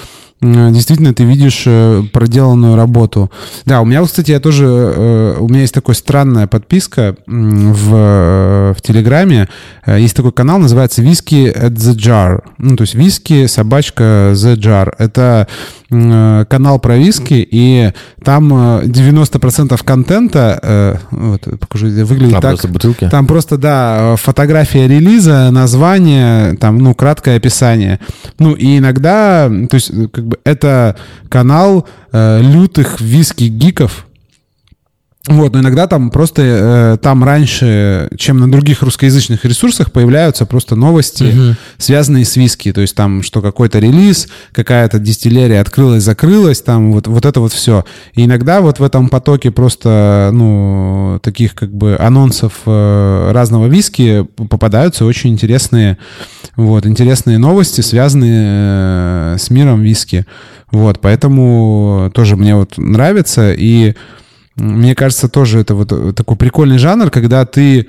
[0.43, 3.31] действительно ты видишь э, проделанную работу.
[3.65, 8.81] Да, у меня, кстати, я тоже, э, у меня есть такая странная подписка в, в
[8.83, 9.49] Телеграме.
[9.87, 12.43] Есть такой канал, называется «Виски at the Jar».
[12.59, 14.93] Ну, то есть «Виски, собачка, the Jar».
[14.99, 15.47] Это
[15.93, 17.93] Э, канал про виски, и
[18.25, 22.51] там 90% э, контента, э, вот, покажу, выглядит а, так.
[22.53, 23.09] Просто бутылки?
[23.11, 28.01] Там просто, да, фотография релиза, название, там, ну, краткое описание.
[28.39, 30.97] Ну, и иногда, то есть, как бы, это
[31.29, 34.07] канал лютых виски-гиков,
[35.29, 40.75] вот, но иногда там просто э, там раньше, чем на других русскоязычных ресурсах, появляются просто
[40.75, 41.57] новости, угу.
[41.79, 42.73] связанные с виски.
[42.73, 47.53] То есть там, что какой-то релиз, какая-то дистиллерия открылась, закрылась, там вот, вот это вот
[47.53, 47.85] все.
[48.15, 54.27] И иногда вот в этом потоке просто, ну, таких как бы анонсов э, разного виски
[54.49, 55.99] попадаются очень интересные,
[56.57, 60.27] вот, интересные новости, связанные э, с миром виски.
[60.71, 63.53] Вот, поэтому тоже мне вот нравится.
[63.53, 63.95] И
[64.57, 67.89] мне кажется, тоже это вот такой прикольный жанр, когда ты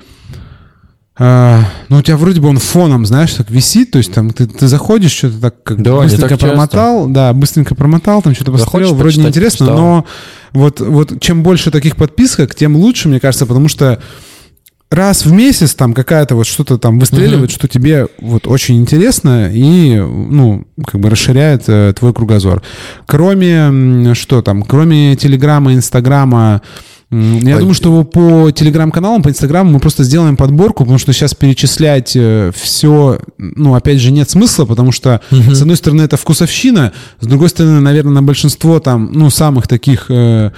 [1.16, 4.46] А, ну, у тебя вроде бы он фоном, знаешь, так висит, то есть там ты,
[4.46, 6.46] ты заходишь, что-то так как Да, быстренько так часто.
[6.48, 10.06] промотал, да, быстренько промотал, там что-то посмотрел, Захочешь вроде неинтересно, но
[10.52, 14.00] вот, вот чем больше таких подписок, тем лучше, мне кажется, потому что
[14.90, 19.96] раз в месяц там какая-то вот что-то там выстреливает, что тебе вот очень интересно и,
[19.98, 22.62] ну, как бы расширяет э, твой кругозор.
[23.06, 26.62] Кроме, что там, кроме Телеграма, Инстаграма,
[27.10, 27.60] я Ой.
[27.60, 33.18] думаю, что по телеграм-каналам, по инстаграму мы просто сделаем подборку, потому что сейчас перечислять все,
[33.38, 37.80] ну, опять же, нет смысла, потому что, с одной стороны, это вкусовщина, с другой стороны,
[37.80, 40.50] наверное, на большинство там, ну, самых таких э,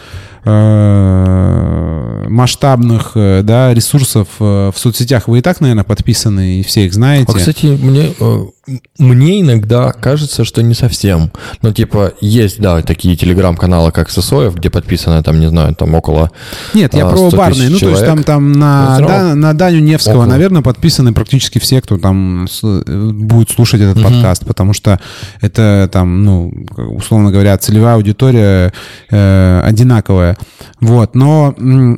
[0.44, 1.95] э,
[2.28, 6.94] масштабных, э, да, ресурсов э, в соцсетях вы и так, наверное, подписаны, и все их
[6.94, 7.32] знаете.
[7.32, 8.46] А, кстати, мне, э,
[8.98, 11.30] мне иногда кажется, что не совсем.
[11.62, 16.30] Ну, типа, есть, да, такие телеграм-каналы, как Сосоев, где подписано, там, не знаю, там около...
[16.74, 17.68] Нет, я а, про 100 тысяч барные.
[17.70, 19.08] Ну, то есть там, там Ну, на, равно.
[19.08, 20.26] да, на Даню Невского, Около.
[20.26, 24.98] наверное, подписаны практически все, кто там будет слушать этот подкаст, потому что
[25.40, 28.72] это там, ну, условно говоря, целевая аудитория
[29.10, 30.36] э, одинаковая.
[30.80, 31.14] Вот.
[31.14, 31.54] Но,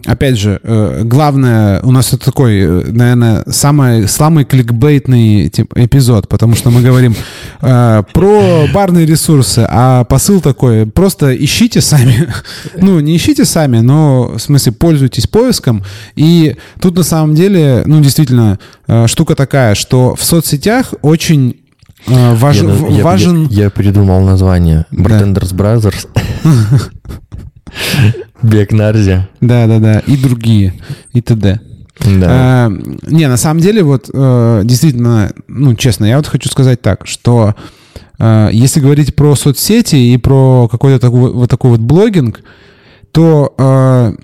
[0.06, 6.28] опять же, э, главное, у нас это такой, э, наверное, самый, самый кликбейтный тип, эпизод,
[6.28, 7.14] потому что мы говорим
[7.62, 12.28] э, про барные ресурсы, а посыл такой, просто ищите сами.
[12.76, 15.82] ну, не ищите сами, но, в смысле, пользуйтесь поиском.
[16.16, 21.56] И тут, на самом деле, ну, действительно, э, штука такая, что в соцсетях очень
[22.06, 23.46] э, важ- Я, в- я- важен...
[23.50, 24.84] я- я придумал название.
[24.92, 26.06] Bartenders Brothers.
[28.42, 29.26] Бег Нарзи.
[29.40, 30.74] Да-да-да, и другие,
[31.12, 31.60] и т.д.
[32.00, 32.68] Да.
[32.68, 32.70] Э,
[33.06, 37.54] не, на самом деле, вот э, действительно, ну, честно, я вот хочу сказать так, что
[38.18, 42.40] э, если говорить про соцсети и про какой-то такой, вот такой вот блогинг,
[43.12, 44.14] то э,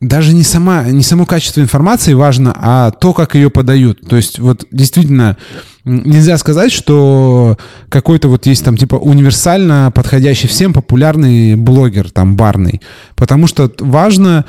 [0.00, 4.00] даже не, сама, не само качество информации важно, а то, как ее подают.
[4.08, 5.36] То есть вот действительно
[5.84, 7.56] нельзя сказать, что
[7.88, 12.82] какой-то вот есть там типа универсально подходящий всем популярный блогер, там барный.
[13.14, 14.44] Потому что важно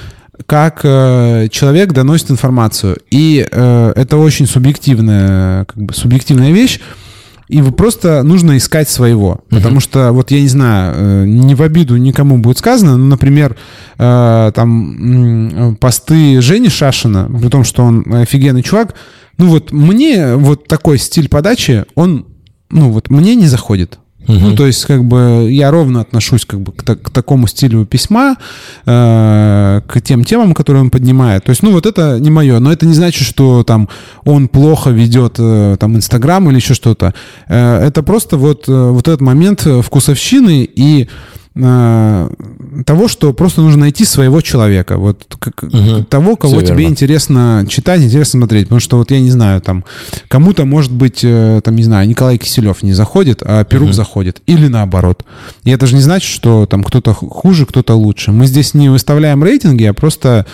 [0.45, 2.97] как э, человек доносит информацию.
[3.09, 6.79] И э, это очень субъективная, как бы, субъективная вещь.
[7.47, 9.39] И просто нужно искать своего.
[9.49, 13.55] Потому что, вот я не знаю, э, не в обиду никому будет сказано, но, например,
[13.97, 18.95] э, там посты Жени Шашина, при том, что он офигенный чувак,
[19.38, 22.25] ну вот мне вот такой стиль подачи, он,
[22.69, 23.99] ну вот мне не заходит.
[24.28, 28.36] Ну, то есть, как бы, я ровно отношусь как бы к, к такому стилю письма,
[28.86, 31.45] э, к тем темам, которые он поднимает.
[31.45, 32.59] То есть, ну, вот это не мое.
[32.59, 33.88] Но это не значит, что там
[34.25, 37.13] он плохо ведет э, там Инстаграм или еще что-то.
[37.47, 41.07] Э, это просто вот, э, вот этот момент вкусовщины и
[42.86, 44.97] того, что просто нужно найти своего человека.
[44.97, 46.91] Вот к- к- того, кого тебе верно.
[46.91, 48.66] интересно читать, интересно смотреть.
[48.68, 49.84] Потому что вот я не знаю, там
[50.28, 54.41] кому-то, может быть, э, там, не знаю, Николай Киселев не заходит, а Перук заходит.
[54.45, 55.24] Или наоборот.
[55.64, 58.32] И это же не значит, что там кто-то ху- хуже, кто-то лучше.
[58.32, 60.45] Мы здесь не выставляем рейтинги, а просто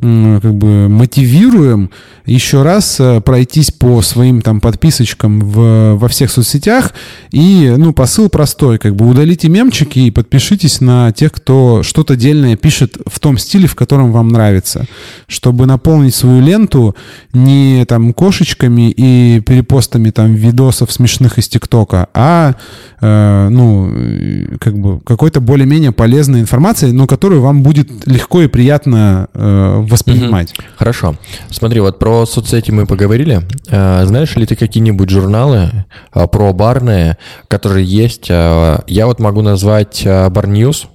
[0.00, 1.90] как бы мотивируем
[2.26, 6.92] еще раз э, пройтись по своим там подписочкам в, во всех соцсетях.
[7.32, 12.56] И, ну, посыл простой, как бы удалите мемчики и подпишитесь на тех, кто что-то дельное
[12.56, 14.86] пишет в том стиле, в котором вам нравится,
[15.26, 16.94] чтобы наполнить свою ленту
[17.32, 22.54] не там кошечками и перепостами там видосов смешных из ТикТока, а
[23.00, 23.92] э, ну,
[24.60, 30.54] как бы какой-то более-менее полезной информацией, но которую вам будет легко и приятно э, воспринимать.
[30.76, 31.16] Хорошо.
[31.50, 33.42] Смотри, вот про соцсети мы поговорили.
[33.68, 35.84] Э, Знаешь ли ты какие-нибудь журналы
[36.14, 37.18] э, про барные,
[37.48, 38.26] которые есть?
[38.30, 40.86] Э, Я вот могу назвать Bar News,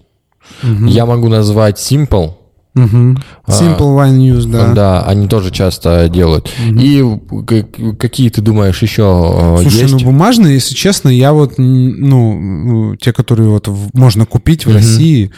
[0.88, 2.34] я могу назвать Simple.
[2.76, 3.18] Мгм.
[3.48, 4.74] Simple Wine News, да.
[4.74, 5.04] Да.
[5.06, 6.52] они тоже часто делают.
[6.62, 7.02] И
[7.48, 9.94] к- какие ты думаешь еще Слушай, есть?
[9.94, 15.32] ну бумажные, если честно, я вот, ну, те, которые вот можно купить в России,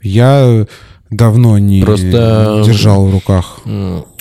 [0.00, 0.64] я
[1.10, 3.60] давно не Просто- держал в руках.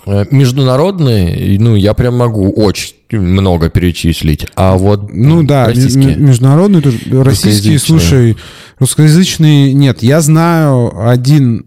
[0.06, 4.48] Э, Международные, ну, я прям могу очень много перечислить.
[4.56, 6.16] А вот Ну да, российские.
[6.16, 6.98] международные тоже.
[6.98, 7.80] Российские, Русскоязычные.
[7.80, 8.38] слушай,
[8.80, 10.02] русскоязычные нет.
[10.02, 11.66] Я знаю один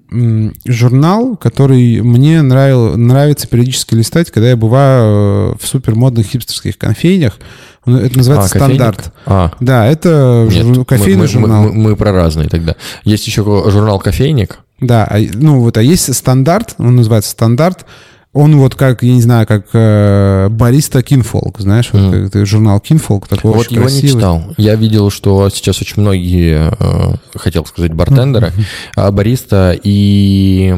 [0.67, 7.39] журнал, который мне нравил, нравится периодически листать, когда я бываю э, в супермодных хипстерских кофейнях.
[7.85, 8.59] Он- Это называется А?
[8.59, 9.13] «Стандарт».
[9.27, 11.63] А, Да, это нет, жур- мы- кофейный мы, мы- журнал.
[11.65, 12.77] Мы, мы про разные тогда.
[13.05, 14.59] Есть еще журнал «Кофейник».
[14.83, 17.87] Да, а, ну вот, а есть Standart, он называется Standart.
[18.35, 23.29] Он вот как, я не знаю, как э, бариста Kinfolk, знаешь, вот это журнал Kinfolk,
[23.29, 24.03] такой Вот его красивый.
[24.03, 24.43] не читал.
[24.57, 28.53] Я видел, что сейчас очень многие, э, хотел сказать, бартендеры,
[28.97, 30.75] а, бариста и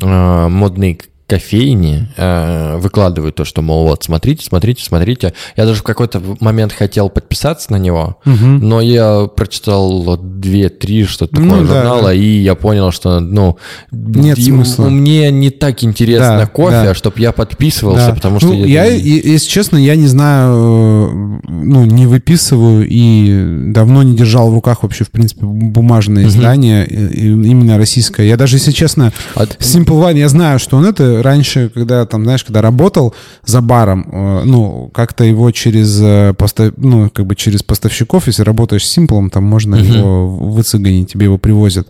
[0.00, 5.32] э, модные кофейни э, выкладывают то, что, мол, вот, смотрите, смотрите, смотрите.
[5.56, 8.44] Я даже в какой-то момент хотел подписаться на него, угу.
[8.44, 12.14] но я прочитал две-три что-то такое ну, журнала, да, да.
[12.14, 13.56] и я понял, что, ну,
[13.90, 14.88] нет смысла.
[14.90, 16.94] Мне не так интересно да, кофе, да.
[16.94, 18.14] чтобы я подписывался, да.
[18.14, 18.48] потому что...
[18.48, 24.50] Ну, я, я, если честно, я не знаю, ну, не выписываю и давно не держал
[24.50, 27.42] в руках вообще, в принципе, бумажное издание, угу.
[27.42, 28.28] именно российское.
[28.28, 29.44] Я даже, если честно, а...
[29.44, 34.08] Simple One, я знаю, что он это раньше, когда там, знаешь, когда работал за баром,
[34.10, 36.72] э, ну, как-то его через, э, постав...
[36.76, 39.98] ну, как бы через поставщиков, если работаешь с Симплом, там можно uh-huh.
[39.98, 41.88] его выцегонить, тебе его привозят.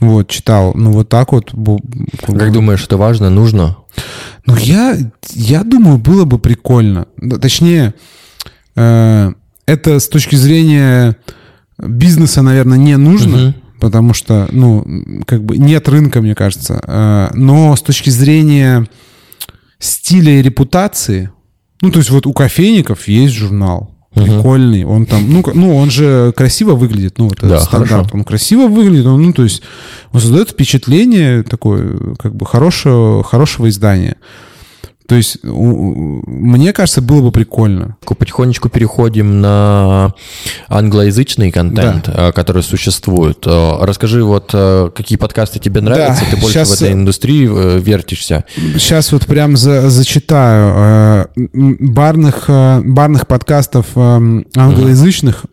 [0.00, 0.72] Вот, читал.
[0.74, 1.52] Ну, вот так вот.
[2.26, 3.76] Как думаешь, это важно, нужно?
[4.46, 4.96] Ну, я,
[5.32, 7.06] я думаю, было бы прикольно.
[7.40, 7.94] Точнее,
[8.76, 9.32] э,
[9.66, 11.16] это с точки зрения
[11.78, 13.36] бизнеса, наверное, не нужно.
[13.36, 14.84] Uh-huh потому что, ну,
[15.26, 16.80] как бы нет рынка, мне кажется.
[16.86, 18.86] А, но с точки зрения
[19.78, 21.30] стиля и репутации,
[21.80, 26.32] ну, то есть вот у кофейников есть журнал, прикольный, он там, ну, ну, он же
[26.36, 28.10] красиво выглядит, ну, вот да, стандарт, хорошо.
[28.12, 29.62] он красиво выглядит, он, ну, то есть
[30.12, 34.16] он создает впечатление такое, как бы хорошего, хорошего издания.
[35.06, 37.96] То есть, мне кажется, было бы прикольно.
[38.06, 40.14] Потихонечку переходим на
[40.68, 42.28] англоязычный контент, да.
[42.28, 43.46] Э, который существует.
[43.46, 47.80] Э, расскажи, вот э, какие подкасты тебе нравятся, да, ты больше сейчас, в этой индустрии
[47.80, 48.44] вертишься.
[48.56, 51.28] Сейчас вот прям за, зачитаю.
[51.52, 55.44] Барных, барных подкастов англоязычных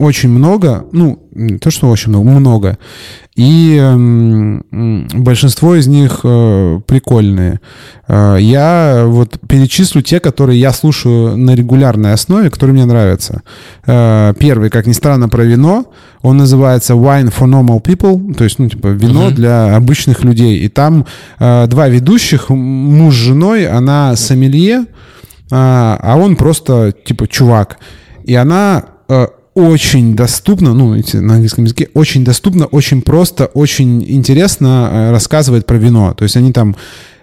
[0.00, 1.22] очень много, ну,
[1.60, 2.78] то, что очень много, много.
[3.40, 7.60] И э, большинство из них э, прикольные.
[8.06, 13.40] Э, я вот перечислю те, которые я слушаю на регулярной основе, которые мне нравятся.
[13.86, 15.86] Э, первый, как ни странно, про вино.
[16.20, 19.34] Он называется Wine for Normal People, то есть, ну, типа, вино uh-huh.
[19.34, 20.58] для обычных людей.
[20.58, 21.06] И там
[21.38, 24.84] два ведущих, муж с женой, она сомелье,
[25.50, 27.78] а он просто, типа, чувак.
[28.24, 28.84] И она...
[29.54, 35.76] Очень доступно, ну, на английском языке, очень доступно, очень просто, очень интересно э, рассказывает про
[35.76, 36.14] вино.
[36.14, 36.76] То есть они там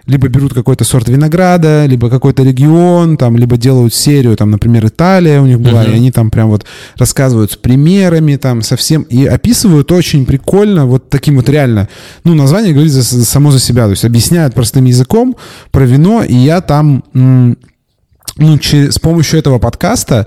[0.08, 5.40] либо берут какой-то сорт винограда, либо какой-то регион, там, либо делают серию, там, например, Италия
[5.40, 5.92] у них была, uh-huh.
[5.92, 6.64] и они там прям вот
[6.96, 11.88] рассказывают с примерами, там, совсем, и описывают очень прикольно, вот таким вот реально,
[12.24, 15.36] ну, название говорит за, само за себя, то есть объясняют простым языком
[15.70, 20.26] про вино, и я там, ну, через, с помощью этого подкаста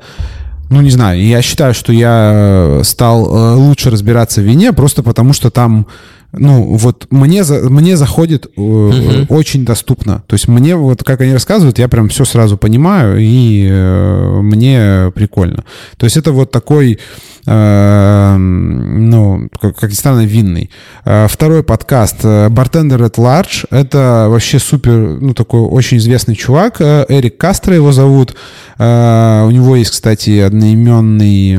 [0.72, 5.04] ну, не знаю, я считаю, что я э, стал э, лучше разбираться в вине просто
[5.04, 5.86] потому, что там
[6.34, 9.26] ну, вот мне, за, мне заходит э, uh-huh.
[9.30, 10.24] очень доступно.
[10.28, 15.12] То есть мне, вот как они рассказывают, я прям все сразу понимаю, и э, мне
[15.14, 15.66] прикольно.
[15.98, 17.00] То есть это вот такой,
[17.46, 20.70] э, ну, как, как ни странно, винный.
[21.04, 23.66] Э, второй подкаст «Bartender at Large».
[23.70, 26.80] Это вообще супер, ну, такой очень известный чувак.
[26.80, 28.36] Э, Эрик Кастро его зовут.
[28.78, 31.58] Э, у него есть, кстати, одноименный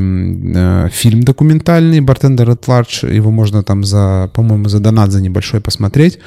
[0.55, 3.15] э, фильм документальный «Bartender at Large».
[3.15, 6.19] Его можно там за, по-моему, по-моему, за донат за небольшой посмотреть.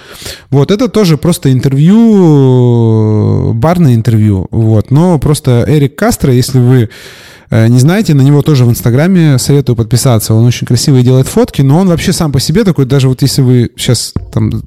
[0.49, 6.87] Вот, это тоже просто интервью, барное интервью, вот, но просто Эрик Кастро, если вы Э,
[7.51, 10.33] не знаете, на него тоже в Инстаграме советую подписаться.
[10.33, 13.41] Он очень красивые делает фотки, но он вообще сам по себе такой, даже вот если
[13.41, 14.63] вы сейчас там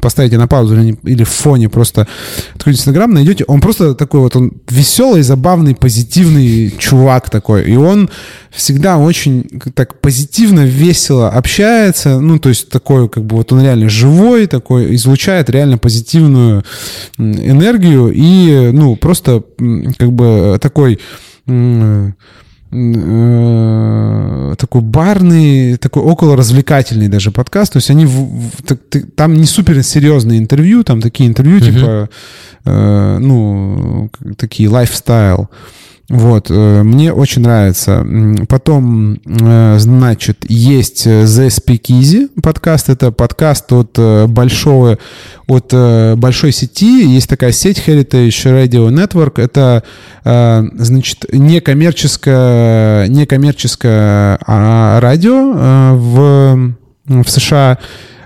[0.00, 2.06] поставите на паузу или, или в фоне просто
[2.54, 7.64] откроете Инстаграм, найдете, он просто такой вот, он веселый, забавный, позитивный чувак такой.
[7.64, 8.08] И он
[8.50, 13.88] всегда очень так позитивно, весело общается, ну, то есть такой, как бы вот он реально
[13.88, 16.64] живой, такой, излучает реально позитивную
[17.18, 19.42] энергию и, ну, просто
[19.98, 21.29] как бы такой Э,
[24.56, 27.72] такой барный, такой около развлекательный даже подкаст.
[27.72, 28.78] То есть они в, в, так,
[29.16, 31.72] там не супер серьезные интервью, там такие интервью uh-huh.
[31.72, 32.08] типа,
[32.66, 35.48] э, ну, такие лайфстайл.
[36.10, 38.04] Вот, э, мне очень нравится.
[38.48, 42.88] Потом, э, значит, есть The Speakeasy подкаст.
[42.88, 43.96] Это подкаст от
[44.28, 44.98] большого,
[45.46, 45.72] от
[46.18, 47.06] большой сети.
[47.06, 49.40] Есть такая сеть Heritage Radio Network.
[49.40, 49.84] Это,
[50.24, 56.74] значит, некоммерческое, некоммерческое а, радио в,
[57.06, 57.78] в США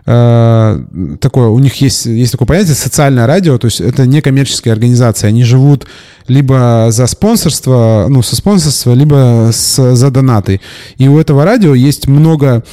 [0.07, 0.80] э,
[1.20, 5.44] такое, у них есть, есть такое понятие социальное радио, то есть это некоммерческие организации, они
[5.44, 5.86] живут
[6.28, 10.61] либо за спонсорство, ну, со спонсорства, либо с, за донаты.
[10.96, 12.64] И у этого радио есть много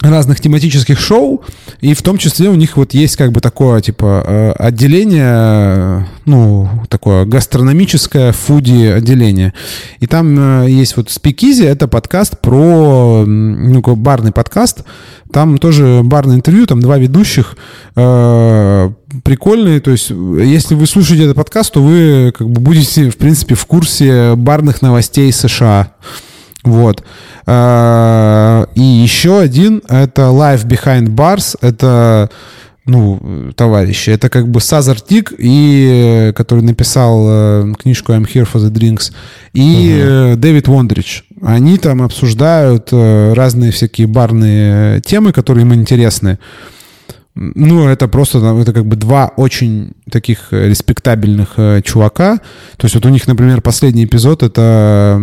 [0.00, 1.42] разных тематических шоу,
[1.80, 6.68] и в том числе у них вот есть как бы такое, типа, э, отделение, ну,
[6.88, 9.54] такое гастрономическое фуди отделение.
[9.98, 14.84] И там э, есть вот Speakeasy, это подкаст про, ну, барный подкаст,
[15.32, 17.56] там тоже барное интервью, там два ведущих,
[17.96, 18.90] э,
[19.24, 23.56] прикольные, то есть если вы слушаете этот подкаст, то вы как бы будете, в принципе,
[23.56, 25.92] в курсе барных новостей США.
[26.70, 27.04] Вот.
[27.46, 31.56] А, и еще один— это Life Behind Bars.
[31.60, 32.30] Это
[32.88, 34.10] ну, товарищи.
[34.10, 39.12] Это как бы Сазар Тик, и, который написал э, книжку I'm Here for the Drinks,
[39.52, 40.36] и uh-huh.
[40.36, 41.24] Дэвид Вондрич.
[41.42, 46.38] Они там обсуждают э, разные всякие барные темы, которые им интересны.
[47.40, 52.38] Ну, это просто, это как бы два очень таких э, респектабельных э, чувака.
[52.76, 55.20] То есть вот у них, например, последний эпизод— это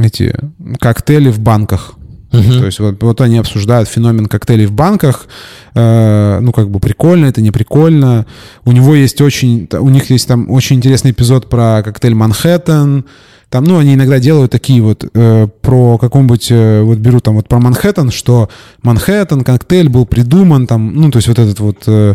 [0.00, 0.32] эти
[0.78, 1.94] коктейли в банках.
[2.30, 2.58] Uh-huh.
[2.60, 5.26] То есть вот, вот они обсуждают феномен коктейлей в банках.
[5.74, 8.26] Э, ну, как бы прикольно, это не прикольно.
[8.64, 9.68] У него есть очень...
[9.72, 13.06] У них есть там очень интересный эпизод про коктейль «Манхэттен».
[13.48, 17.48] Там, ну, они иногда делают такие вот э, про каком-нибудь, э, вот беру там вот
[17.48, 18.48] про Манхэттен, что
[18.82, 21.84] Манхэттен, коктейль был придуман там, ну, то есть вот этот вот...
[21.86, 22.14] Э,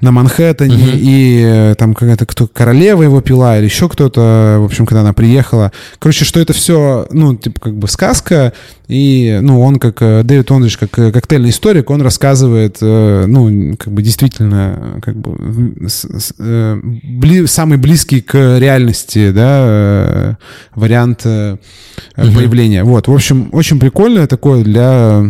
[0.00, 0.92] на Манхэттене, угу.
[0.94, 5.12] и э, там какая-то кто королева его пила, или еще кто-то, в общем, когда она
[5.12, 5.72] приехала.
[5.98, 8.52] Короче, что это все, ну, типа, как бы сказка,
[8.88, 13.92] и, ну, он как э, Дэвид Ондрич, как э, коктейльный историк, он рассказывает, ну, как
[13.92, 15.32] бы действительно, как бы
[17.02, 20.36] бли, самый близкий к реальности, да,
[20.74, 21.58] вариант угу.
[22.16, 22.84] появления.
[22.84, 25.24] Вот, в общем, очень прикольное такое для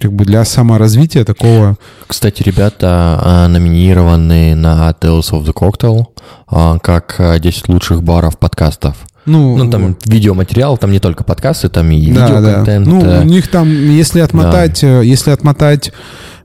[0.00, 1.76] как бы для саморазвития такого.
[2.06, 6.06] Кстати, ребята а, номинированы на Tales of the Cocktail
[6.48, 8.96] а, как 10 а, лучших баров подкастов.
[9.26, 10.06] Ну, ну там вот.
[10.06, 12.86] видеоматериал, там не только подкасты, там и да, видеоконтент.
[12.86, 12.90] Да.
[12.90, 15.02] Ну, у них там, если отмотать, да.
[15.02, 15.92] Э, если отмотать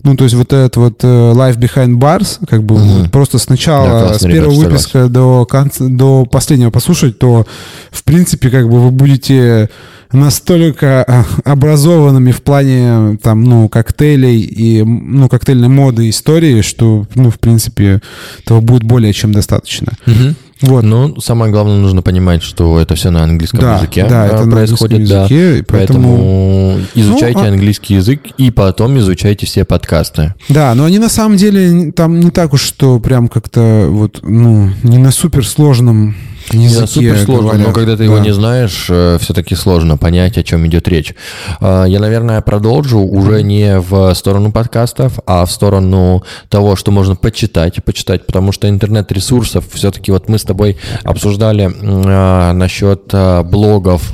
[0.06, 2.84] ну, то есть вот этот вот uh, Life Behind Bars, как бы угу.
[2.84, 7.48] вот просто сначала, да, с первого ребята, выпуска до, конца, до последнего послушать, то,
[7.90, 9.70] в принципе, как бы вы будете
[10.12, 17.32] настолько а, образованными в плане там, ну, коктейлей и, ну, коктейльной моды истории, что, ну,
[17.32, 18.00] в принципе,
[18.44, 19.94] этого будет более чем достаточно.
[20.06, 20.36] Угу.
[20.62, 20.84] Вот.
[20.84, 25.00] Ну, самое главное, нужно понимать, что это все на английском да, языке да, это происходит.
[25.00, 25.66] На языке, да.
[25.68, 26.02] поэтому...
[26.02, 27.48] поэтому изучайте ну, а...
[27.50, 30.34] английский язык и потом изучайте все подкасты.
[30.48, 34.70] Да, но они на самом деле там не так уж, что прям как-то вот, ну,
[34.84, 36.16] не на суперсложном
[36.52, 37.68] языке супер сложно, говорят.
[37.68, 38.04] но когда ты да.
[38.06, 41.16] его не знаешь, э, все-таки сложно понять, о чем идет речь.
[41.60, 47.16] Э, я, наверное, продолжу уже не в сторону подкастов, а в сторону того, что можно
[47.16, 53.14] почитать, почитать, потому что интернет-ресурсов все-таки вот мы с тобой обсуждали э, насчет
[53.46, 54.14] блогов,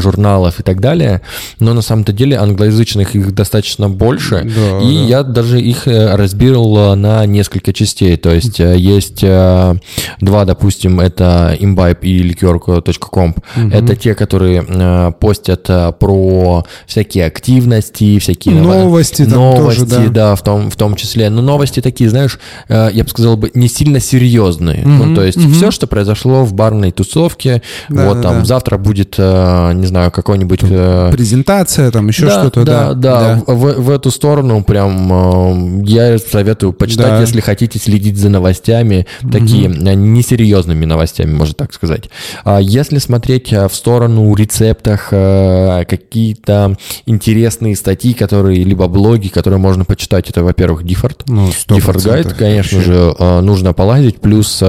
[0.00, 1.22] журналов и так далее,
[1.58, 5.04] но на самом-то деле англоязычных их достаточно больше, да, и да.
[5.04, 12.22] я даже их разбил на несколько частей, то есть есть два, допустим, это imbibe и
[12.32, 13.34] liquor.com.
[13.56, 13.68] Угу.
[13.72, 20.34] Это те, которые э, постят э, про всякие активности, всякие новости, новости, тоже, да, да
[20.34, 21.30] в, том, в том числе.
[21.30, 24.82] Но новости такие, знаешь, э, я бы сказал бы, не сильно серьезные.
[24.82, 24.90] Угу.
[24.90, 25.52] Ну, то есть угу.
[25.52, 28.44] все, что произошло в барной тусовке, да, вот да, там да.
[28.44, 30.60] завтра будет, э, не знаю, какой-нибудь...
[30.62, 32.94] Э, Презентация, там еще да, что-то, да.
[32.94, 33.52] Да, да, да.
[33.54, 37.20] В, в эту сторону прям э, я советую почитать, да.
[37.20, 39.78] если хотите следить за новостями, такие угу.
[39.78, 42.10] несерьезными новостями, может так сказать.
[42.44, 49.60] А если смотреть э, в сторону рецептах, э, какие-то интересные статьи, которые, либо блоги, которые
[49.60, 51.22] можно почитать, это, во-первых, Диффорд.
[51.28, 54.20] Ну, Диффорд гайд, конечно же, э, нужно полазить.
[54.20, 54.62] Плюс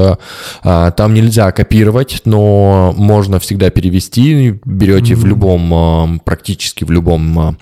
[0.64, 4.60] там нельзя копировать, но можно всегда перевести.
[4.66, 5.18] Берете mm-hmm.
[5.18, 7.58] в любом, практически в любом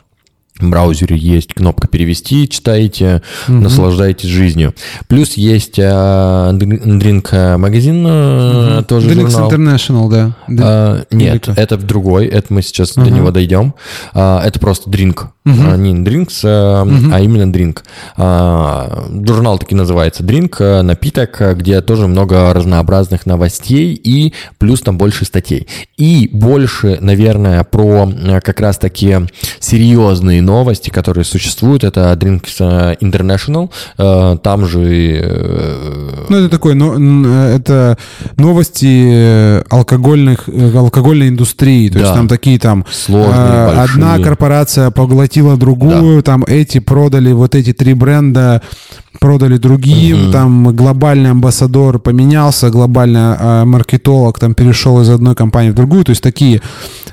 [0.69, 3.57] браузере есть кнопка перевести, читаете, угу.
[3.57, 4.73] наслаждаетесь жизнью.
[5.07, 8.83] Плюс есть э, Drink магазин, угу.
[8.83, 9.51] тоже Drinks журнал.
[9.51, 10.35] International, да.
[10.59, 13.05] А, нет, Или это в другой, это мы сейчас угу.
[13.05, 13.73] до него дойдем.
[14.13, 15.55] А, это просто Drink, угу.
[15.65, 17.13] а, не Drinks, а, угу.
[17.13, 17.79] а именно Drink.
[18.17, 25.25] А, журнал таки называется Drink, напиток, где тоже много разнообразных новостей и плюс там больше
[25.25, 25.67] статей.
[25.97, 28.11] И больше, наверное, про
[28.43, 29.17] как раз-таки
[29.59, 30.50] серьезные новости,
[30.89, 35.21] которые существуют, это Drinks э, International, э, там же...
[35.23, 36.95] Э, ну, это такой, но,
[37.47, 37.97] это
[38.37, 41.99] новости алкогольных, алкогольной индустрии, то да.
[42.01, 42.85] есть там такие там...
[42.91, 46.21] Сложные, Одна корпорация поглотила другую, да.
[46.33, 48.61] там эти продали вот эти три бренда,
[49.19, 50.31] продали другим, угу.
[50.31, 56.21] там глобальный амбассадор поменялся, глобальный маркетолог там перешел из одной компании в другую, то есть
[56.21, 56.61] такие...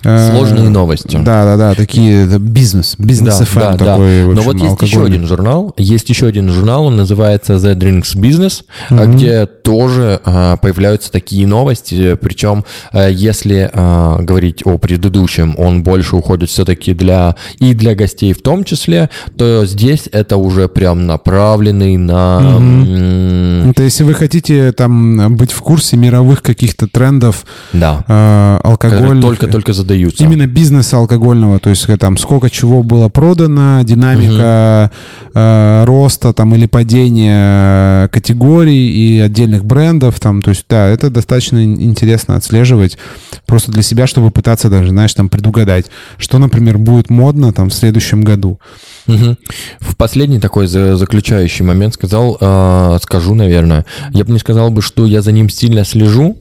[0.03, 1.16] Сложные новости.
[1.16, 4.26] Да, да, да, такие бизнес, бизнес да, FM да, такой, да.
[4.26, 5.16] в Но общем, вот есть еще алкогольный.
[5.16, 9.16] один журнал, есть еще один журнал, он называется The Drinks Business, Мгм.
[9.16, 16.16] где тоже а, появляются такие новости, причем а, если а, говорить о предыдущем, он больше
[16.16, 21.97] уходит все-таки для и для гостей в том числе, то здесь это уже прям направленный
[21.97, 22.39] на...
[22.59, 29.22] м, Это если вы хотите там быть в курсе мировых каких-то трендов Да, э, алкогольных,
[29.24, 30.24] только-только задаются.
[30.24, 34.90] именно бизнеса алкогольного, то есть там сколько чего было продано, динамика
[35.34, 41.11] э, роста там или падения э, категорий и отдельных брендов, там, то есть да, это
[41.11, 42.98] достаточно ин- интересно отслеживать
[43.46, 45.86] просто для себя, чтобы пытаться даже, знаешь, там предугадать,
[46.18, 48.59] что, например, будет модно там в следующем году.
[49.06, 49.36] Мгм.
[49.80, 54.82] В последний такой за- заключающий момент сказал, э, скажу, наверное, я бы не сказал бы,
[54.82, 56.36] что я за ним сильно слежу,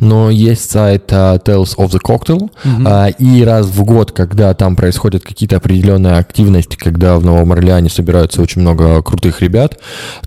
[0.00, 2.50] но есть сайт э, Tales of the Cocktail,
[2.86, 7.90] а, и раз в год, когда там происходят какие-то определенные активности, когда в Новом Орлеане
[7.90, 9.78] собираются очень много крутых ребят,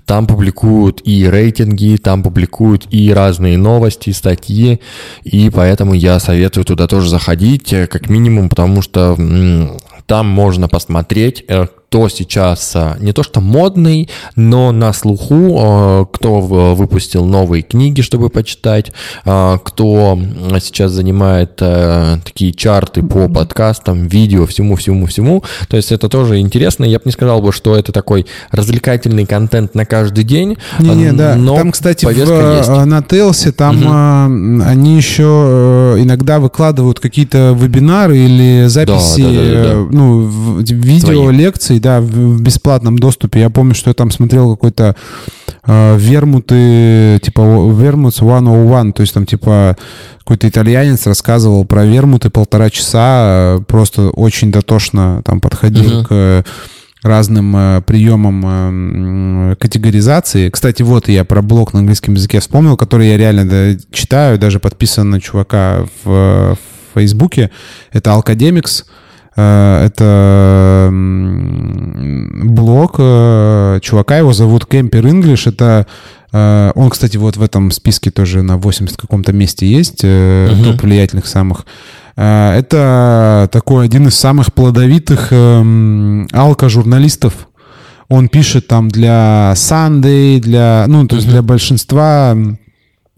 [0.04, 4.80] там публикуют и рейтинги, там публикуют и разные новости, статьи,
[5.24, 10.68] и поэтому я советую туда тоже заходить, э, как минимум, потому что м, там можно
[10.68, 11.66] посмотреть, э,
[11.96, 17.62] кто сейчас а, не то что модный, но на слуху, э, кто в- выпустил новые
[17.62, 18.92] книги, чтобы почитать,
[19.24, 20.18] а, кто
[20.60, 25.42] сейчас занимает такие чарты по подкастам, видео, всему-всему-всему.
[25.68, 26.84] То есть это тоже интересно.
[26.84, 30.58] Я бы не сказал бы, что это такой развлекательный контент на каждый день.
[30.78, 31.34] Не-не, а, да.
[31.36, 32.68] но там, кстати, в, повестка есть.
[32.68, 39.28] э, на Тейлсе там э, они еще э, иногда выкладывают какие-то вебинары или записи, да,
[39.28, 39.70] да, да, да.
[39.70, 41.36] э, ну, в- видео Свои.
[41.36, 43.40] лекций, да, в, бесплатном доступе.
[43.40, 44.96] Я помню, что я там смотрел какой-то
[45.64, 49.76] э, вермуты, типа вермутс 101, то есть там типа
[50.18, 56.04] какой-то итальянец рассказывал про вермуты полтора часа, просто очень дотошно там подходил Мгм.
[56.06, 56.44] к
[57.02, 60.50] разным э, приемам э, категоризации.
[60.50, 64.58] Кстати, вот я про блог на английском языке вспомнил, который я реально да, читаю, даже
[64.58, 67.52] подписан на чувака в, э, в Фейсбуке.
[67.92, 68.82] Это Alcademics.
[68.82, 69.05] Э,
[69.36, 75.48] Это м, блог э, чувака, его зовут Кемпер English.
[75.48, 75.86] Это
[76.32, 80.64] э, он, кстати, вот в этом списке тоже на 80 каком-то месте есть, э, Мгм.
[80.64, 81.66] топ влиятельных самых.
[82.16, 87.48] Э, Это такой один из самых плодовитых эм, алко-журналистов.
[88.08, 91.32] Он пишет там для Sunday, для, ну, то есть Мгм.
[91.32, 92.36] для большинства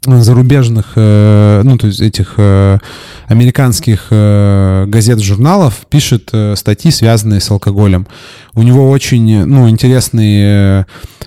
[0.06, 2.78] зарубежных, э, ну, то есть этих э,
[3.26, 8.06] американских э, газет, журналов, пишет статьи, связанные с алкоголем.
[8.54, 10.84] У него очень, ну, интересный,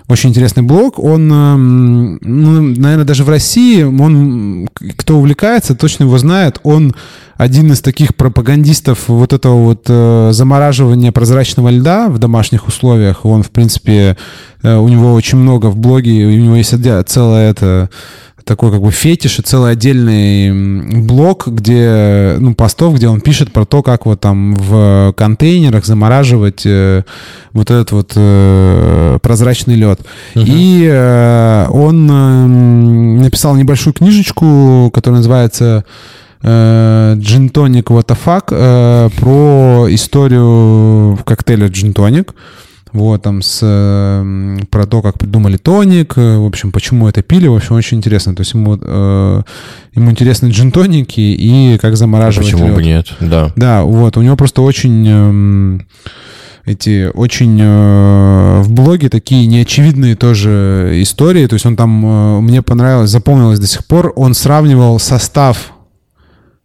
[0.08, 1.00] очень интересный блог.
[1.00, 6.94] Он, ну, наверное, даже в России, он, кто увлекается, точно его знает, он
[7.38, 13.26] один из таких пропагандистов вот этого вот замораживания прозрачного льда в домашних условиях.
[13.26, 14.18] Он, в принципе,
[14.62, 16.74] у него очень много в блоге, у него есть
[17.08, 17.90] целое это
[18.44, 23.52] такой как бы фетиш и целый отдельный м, блог, где, ну, постов, где он пишет
[23.52, 27.04] про то, как вот там в контейнерах замораживать э,
[27.54, 30.02] вот этот вот э, прозрачный лед.
[30.36, 30.46] Мгм.
[30.48, 35.86] И э, он эм, написал небольшую книжечку, которая называется
[36.42, 42.30] э, Gin Tonic What the Fuck, э, про историю коктейля Gin Tonic.
[42.94, 47.48] Вот, там с, э, про то, как придумали тоник, э, в общем, почему это пили,
[47.48, 48.36] в общем, очень интересно.
[48.36, 49.42] То есть ему, э,
[49.94, 52.76] ему интересны джин-тоники и как замораживать Почему лед.
[52.76, 53.14] бы нет?
[53.22, 53.52] Да.
[53.56, 55.88] Да, вот, у него просто очень эм,
[56.66, 61.48] эти очень э, в блоге такие неочевидные тоже истории.
[61.48, 65.74] То есть он там, э, мне понравилось, запомнилось до сих пор, он сравнивал состав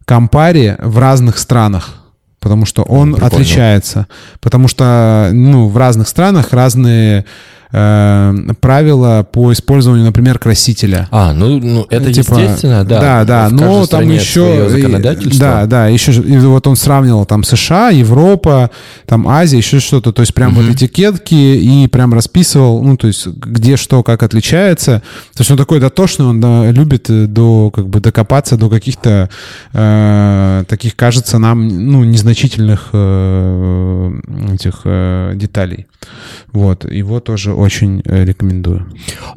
[0.05, 2.06] Кампари в разных странах.
[2.47, 3.35] Потому что он Прикольно.
[3.35, 4.07] отличается.
[4.39, 7.25] Потому что, ну, в разных странах разные
[7.71, 11.07] э, правила по использованию, например, красителя.
[11.11, 13.01] А, ну, ну это Типа, естественно, да.
[13.01, 14.69] Да, да, В но там еще...
[14.77, 15.37] и-.
[15.37, 18.71] Да, да, еще и вот он сравнивал там США, Европа,
[19.05, 20.11] там Азия, еще что-то.
[20.11, 25.01] То есть прям вот этикетки и прям расписывал, ну, то есть где что, как отличается.
[25.33, 29.29] То есть он такой дотошный, он да, любит э, до, как бы докопаться до каких-то
[29.73, 34.19] э, таких, кажется нам, ну, незначительных э,
[34.53, 35.87] этих э, деталей.
[36.51, 38.85] Вот, его тоже очень рекомендую.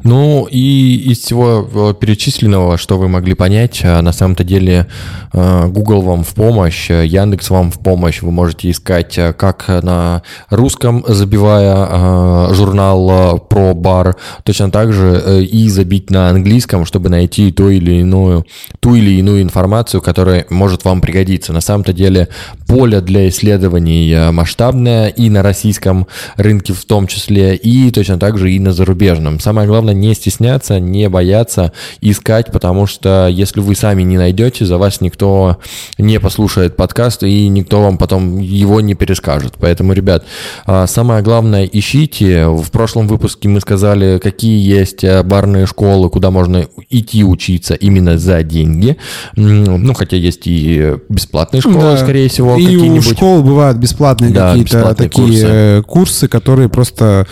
[0.03, 4.87] Ну и из всего перечисленного, что вы могли понять, на самом-то деле
[5.33, 8.21] Google вам в помощь, Яндекс вам в помощь.
[8.21, 16.09] Вы можете искать как на русском, забивая журнал про бар, точно так же и забить
[16.09, 18.45] на английском, чтобы найти ту или иную,
[18.79, 21.53] ту или иную информацию, которая может вам пригодиться.
[21.53, 22.27] На самом-то деле
[22.67, 28.37] поле для исследований э, масштабное и на российском рынке в том числе, и точно так
[28.37, 29.39] же и на зарубежном.
[29.39, 34.77] Самое главное не стесняться, не бояться искать, потому что если вы сами не найдете, за
[34.77, 35.57] вас никто
[35.97, 39.53] не послушает подкаст и никто вам потом его не перескажет.
[39.59, 40.25] Поэтому, ребят,
[40.65, 42.47] а, самое главное ищите.
[42.47, 48.17] В прошлом выпуске мы сказали, какие есть э, барные школы, куда можно идти учиться именно
[48.17, 48.97] за деньги.
[49.35, 51.97] Ну, хотя есть и бесплатные школы, да.
[51.97, 55.47] скорее всего, и у школ бывают бесплатные да, какие-то такие курсы.
[55.47, 57.27] Э, курсы, которые просто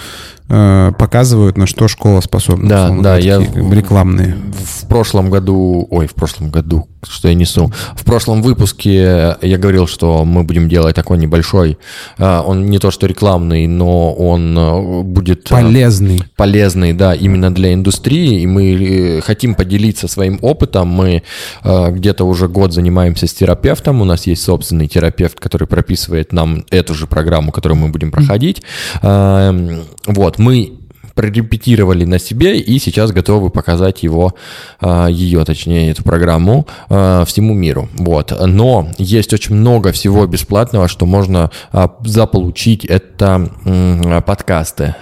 [0.49, 2.67] показывают, на что школа способна.
[2.67, 4.35] Да, да, я рекламные.
[4.51, 7.71] В прошлом году, ой, в прошлом году, что я несу.
[7.95, 11.77] В прошлом выпуске я говорил, что мы будем делать такой небольшой,
[12.17, 16.23] э, он не то что рекламный, но он э, будет полезный.
[16.35, 20.87] Полезный, да, именно для индустрии, и мы хотим поделиться своим опытом.
[20.87, 21.23] Мы
[21.63, 26.93] где-то уже год занимаемся с терапевтом, у нас есть собственный терапевт, который прописывает нам эту
[26.93, 28.63] же программу, которую мы будем проходить.
[29.01, 29.83] Mm.
[30.07, 30.78] Вот, мы
[31.19, 34.35] прорепетировали на себе и сейчас готовы показать его,
[34.79, 37.89] а, ее, точнее, эту программу а, всему миру.
[37.97, 38.31] Вот.
[38.47, 42.85] Но есть очень много всего бесплатного, что можно а, заполучить.
[42.85, 43.49] Это
[44.25, 44.95] подкасты,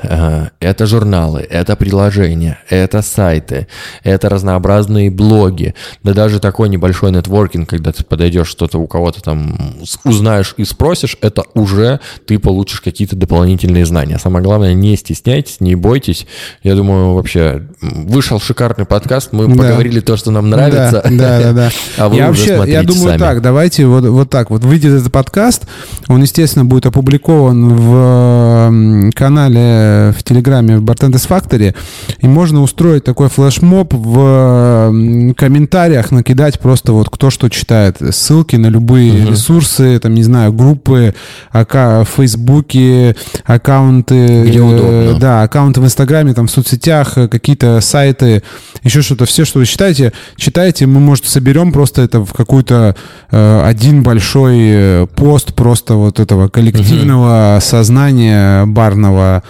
[0.59, 3.67] это журналы, это приложения, это сайты,
[4.03, 9.55] это разнообразные блоги, да даже такой небольшой нетворкинг, когда ты подойдешь что-то у кого-то там
[10.03, 14.17] узнаешь и спросишь, это уже ты получишь какие-то дополнительные знания.
[14.17, 16.27] Самое главное, не стесняйтесь, не бойтесь, слушайтесь.
[16.63, 19.29] Я думаю, вообще вышел шикарный подкаст.
[19.31, 19.55] Мы да.
[19.55, 21.03] поговорили то, что нам нравится.
[21.09, 21.69] Да, да, да.
[21.97, 23.19] А вы я уже вообще, я думаю сами.
[23.19, 24.63] так, давайте вот, вот так вот.
[24.63, 25.63] Выйдет этот подкаст,
[26.07, 31.75] он, естественно, будет опубликован в канале в Телеграме в Bartenders Factory,
[32.19, 37.97] и можно устроить такой флешмоб в комментариях, накидать просто вот кто что читает.
[38.11, 39.31] Ссылки на любые угу.
[39.31, 41.15] ресурсы, там, не знаю, группы,
[41.51, 44.43] ака в Фейсбуке, аккаунты...
[44.47, 45.19] Где удобно.
[45.19, 48.43] Да, аккаунты в Инстаграме, там, в соцсетях, э, какие-то сайты,
[48.83, 49.25] еще что-то.
[49.25, 50.85] Все, что вы читаете, читайте.
[50.85, 52.95] Мы, может, соберем просто это в какой-то
[53.31, 57.61] э, один большой э, пост просто вот этого коллективного угу.
[57.65, 59.41] сознания барного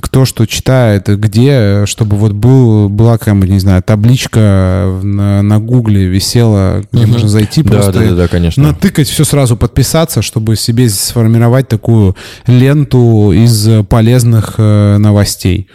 [0.00, 6.06] кто что читает, где, чтобы вот был, была какая-нибудь, не знаю, табличка на, на Гугле
[6.06, 7.12] висела, где угу.
[7.12, 8.62] можно зайти просто да, да, да, конечно.
[8.62, 15.68] натыкать, все сразу подписаться, чтобы себе сформировать такую ленту из полезных э, новостей.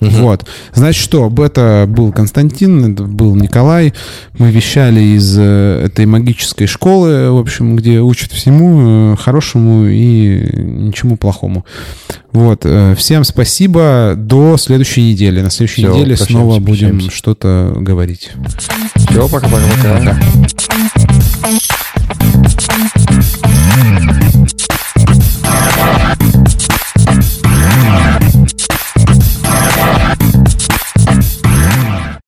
[0.00, 0.10] Угу.
[0.10, 0.46] Вот.
[0.74, 1.32] Значит, что?
[1.38, 3.94] Это был Константин, это был Николай.
[4.38, 10.50] Мы вещали из э, этой магической школы, в общем, где учат всему э, хорошему и
[10.54, 11.64] ничему плохому.
[12.32, 12.60] Вот.
[12.64, 14.14] Э, всем спасибо.
[14.16, 15.40] До следующей недели.
[15.40, 18.30] На следующей Все, неделе снова будем что-то говорить.
[18.96, 20.18] Все, пока-пока.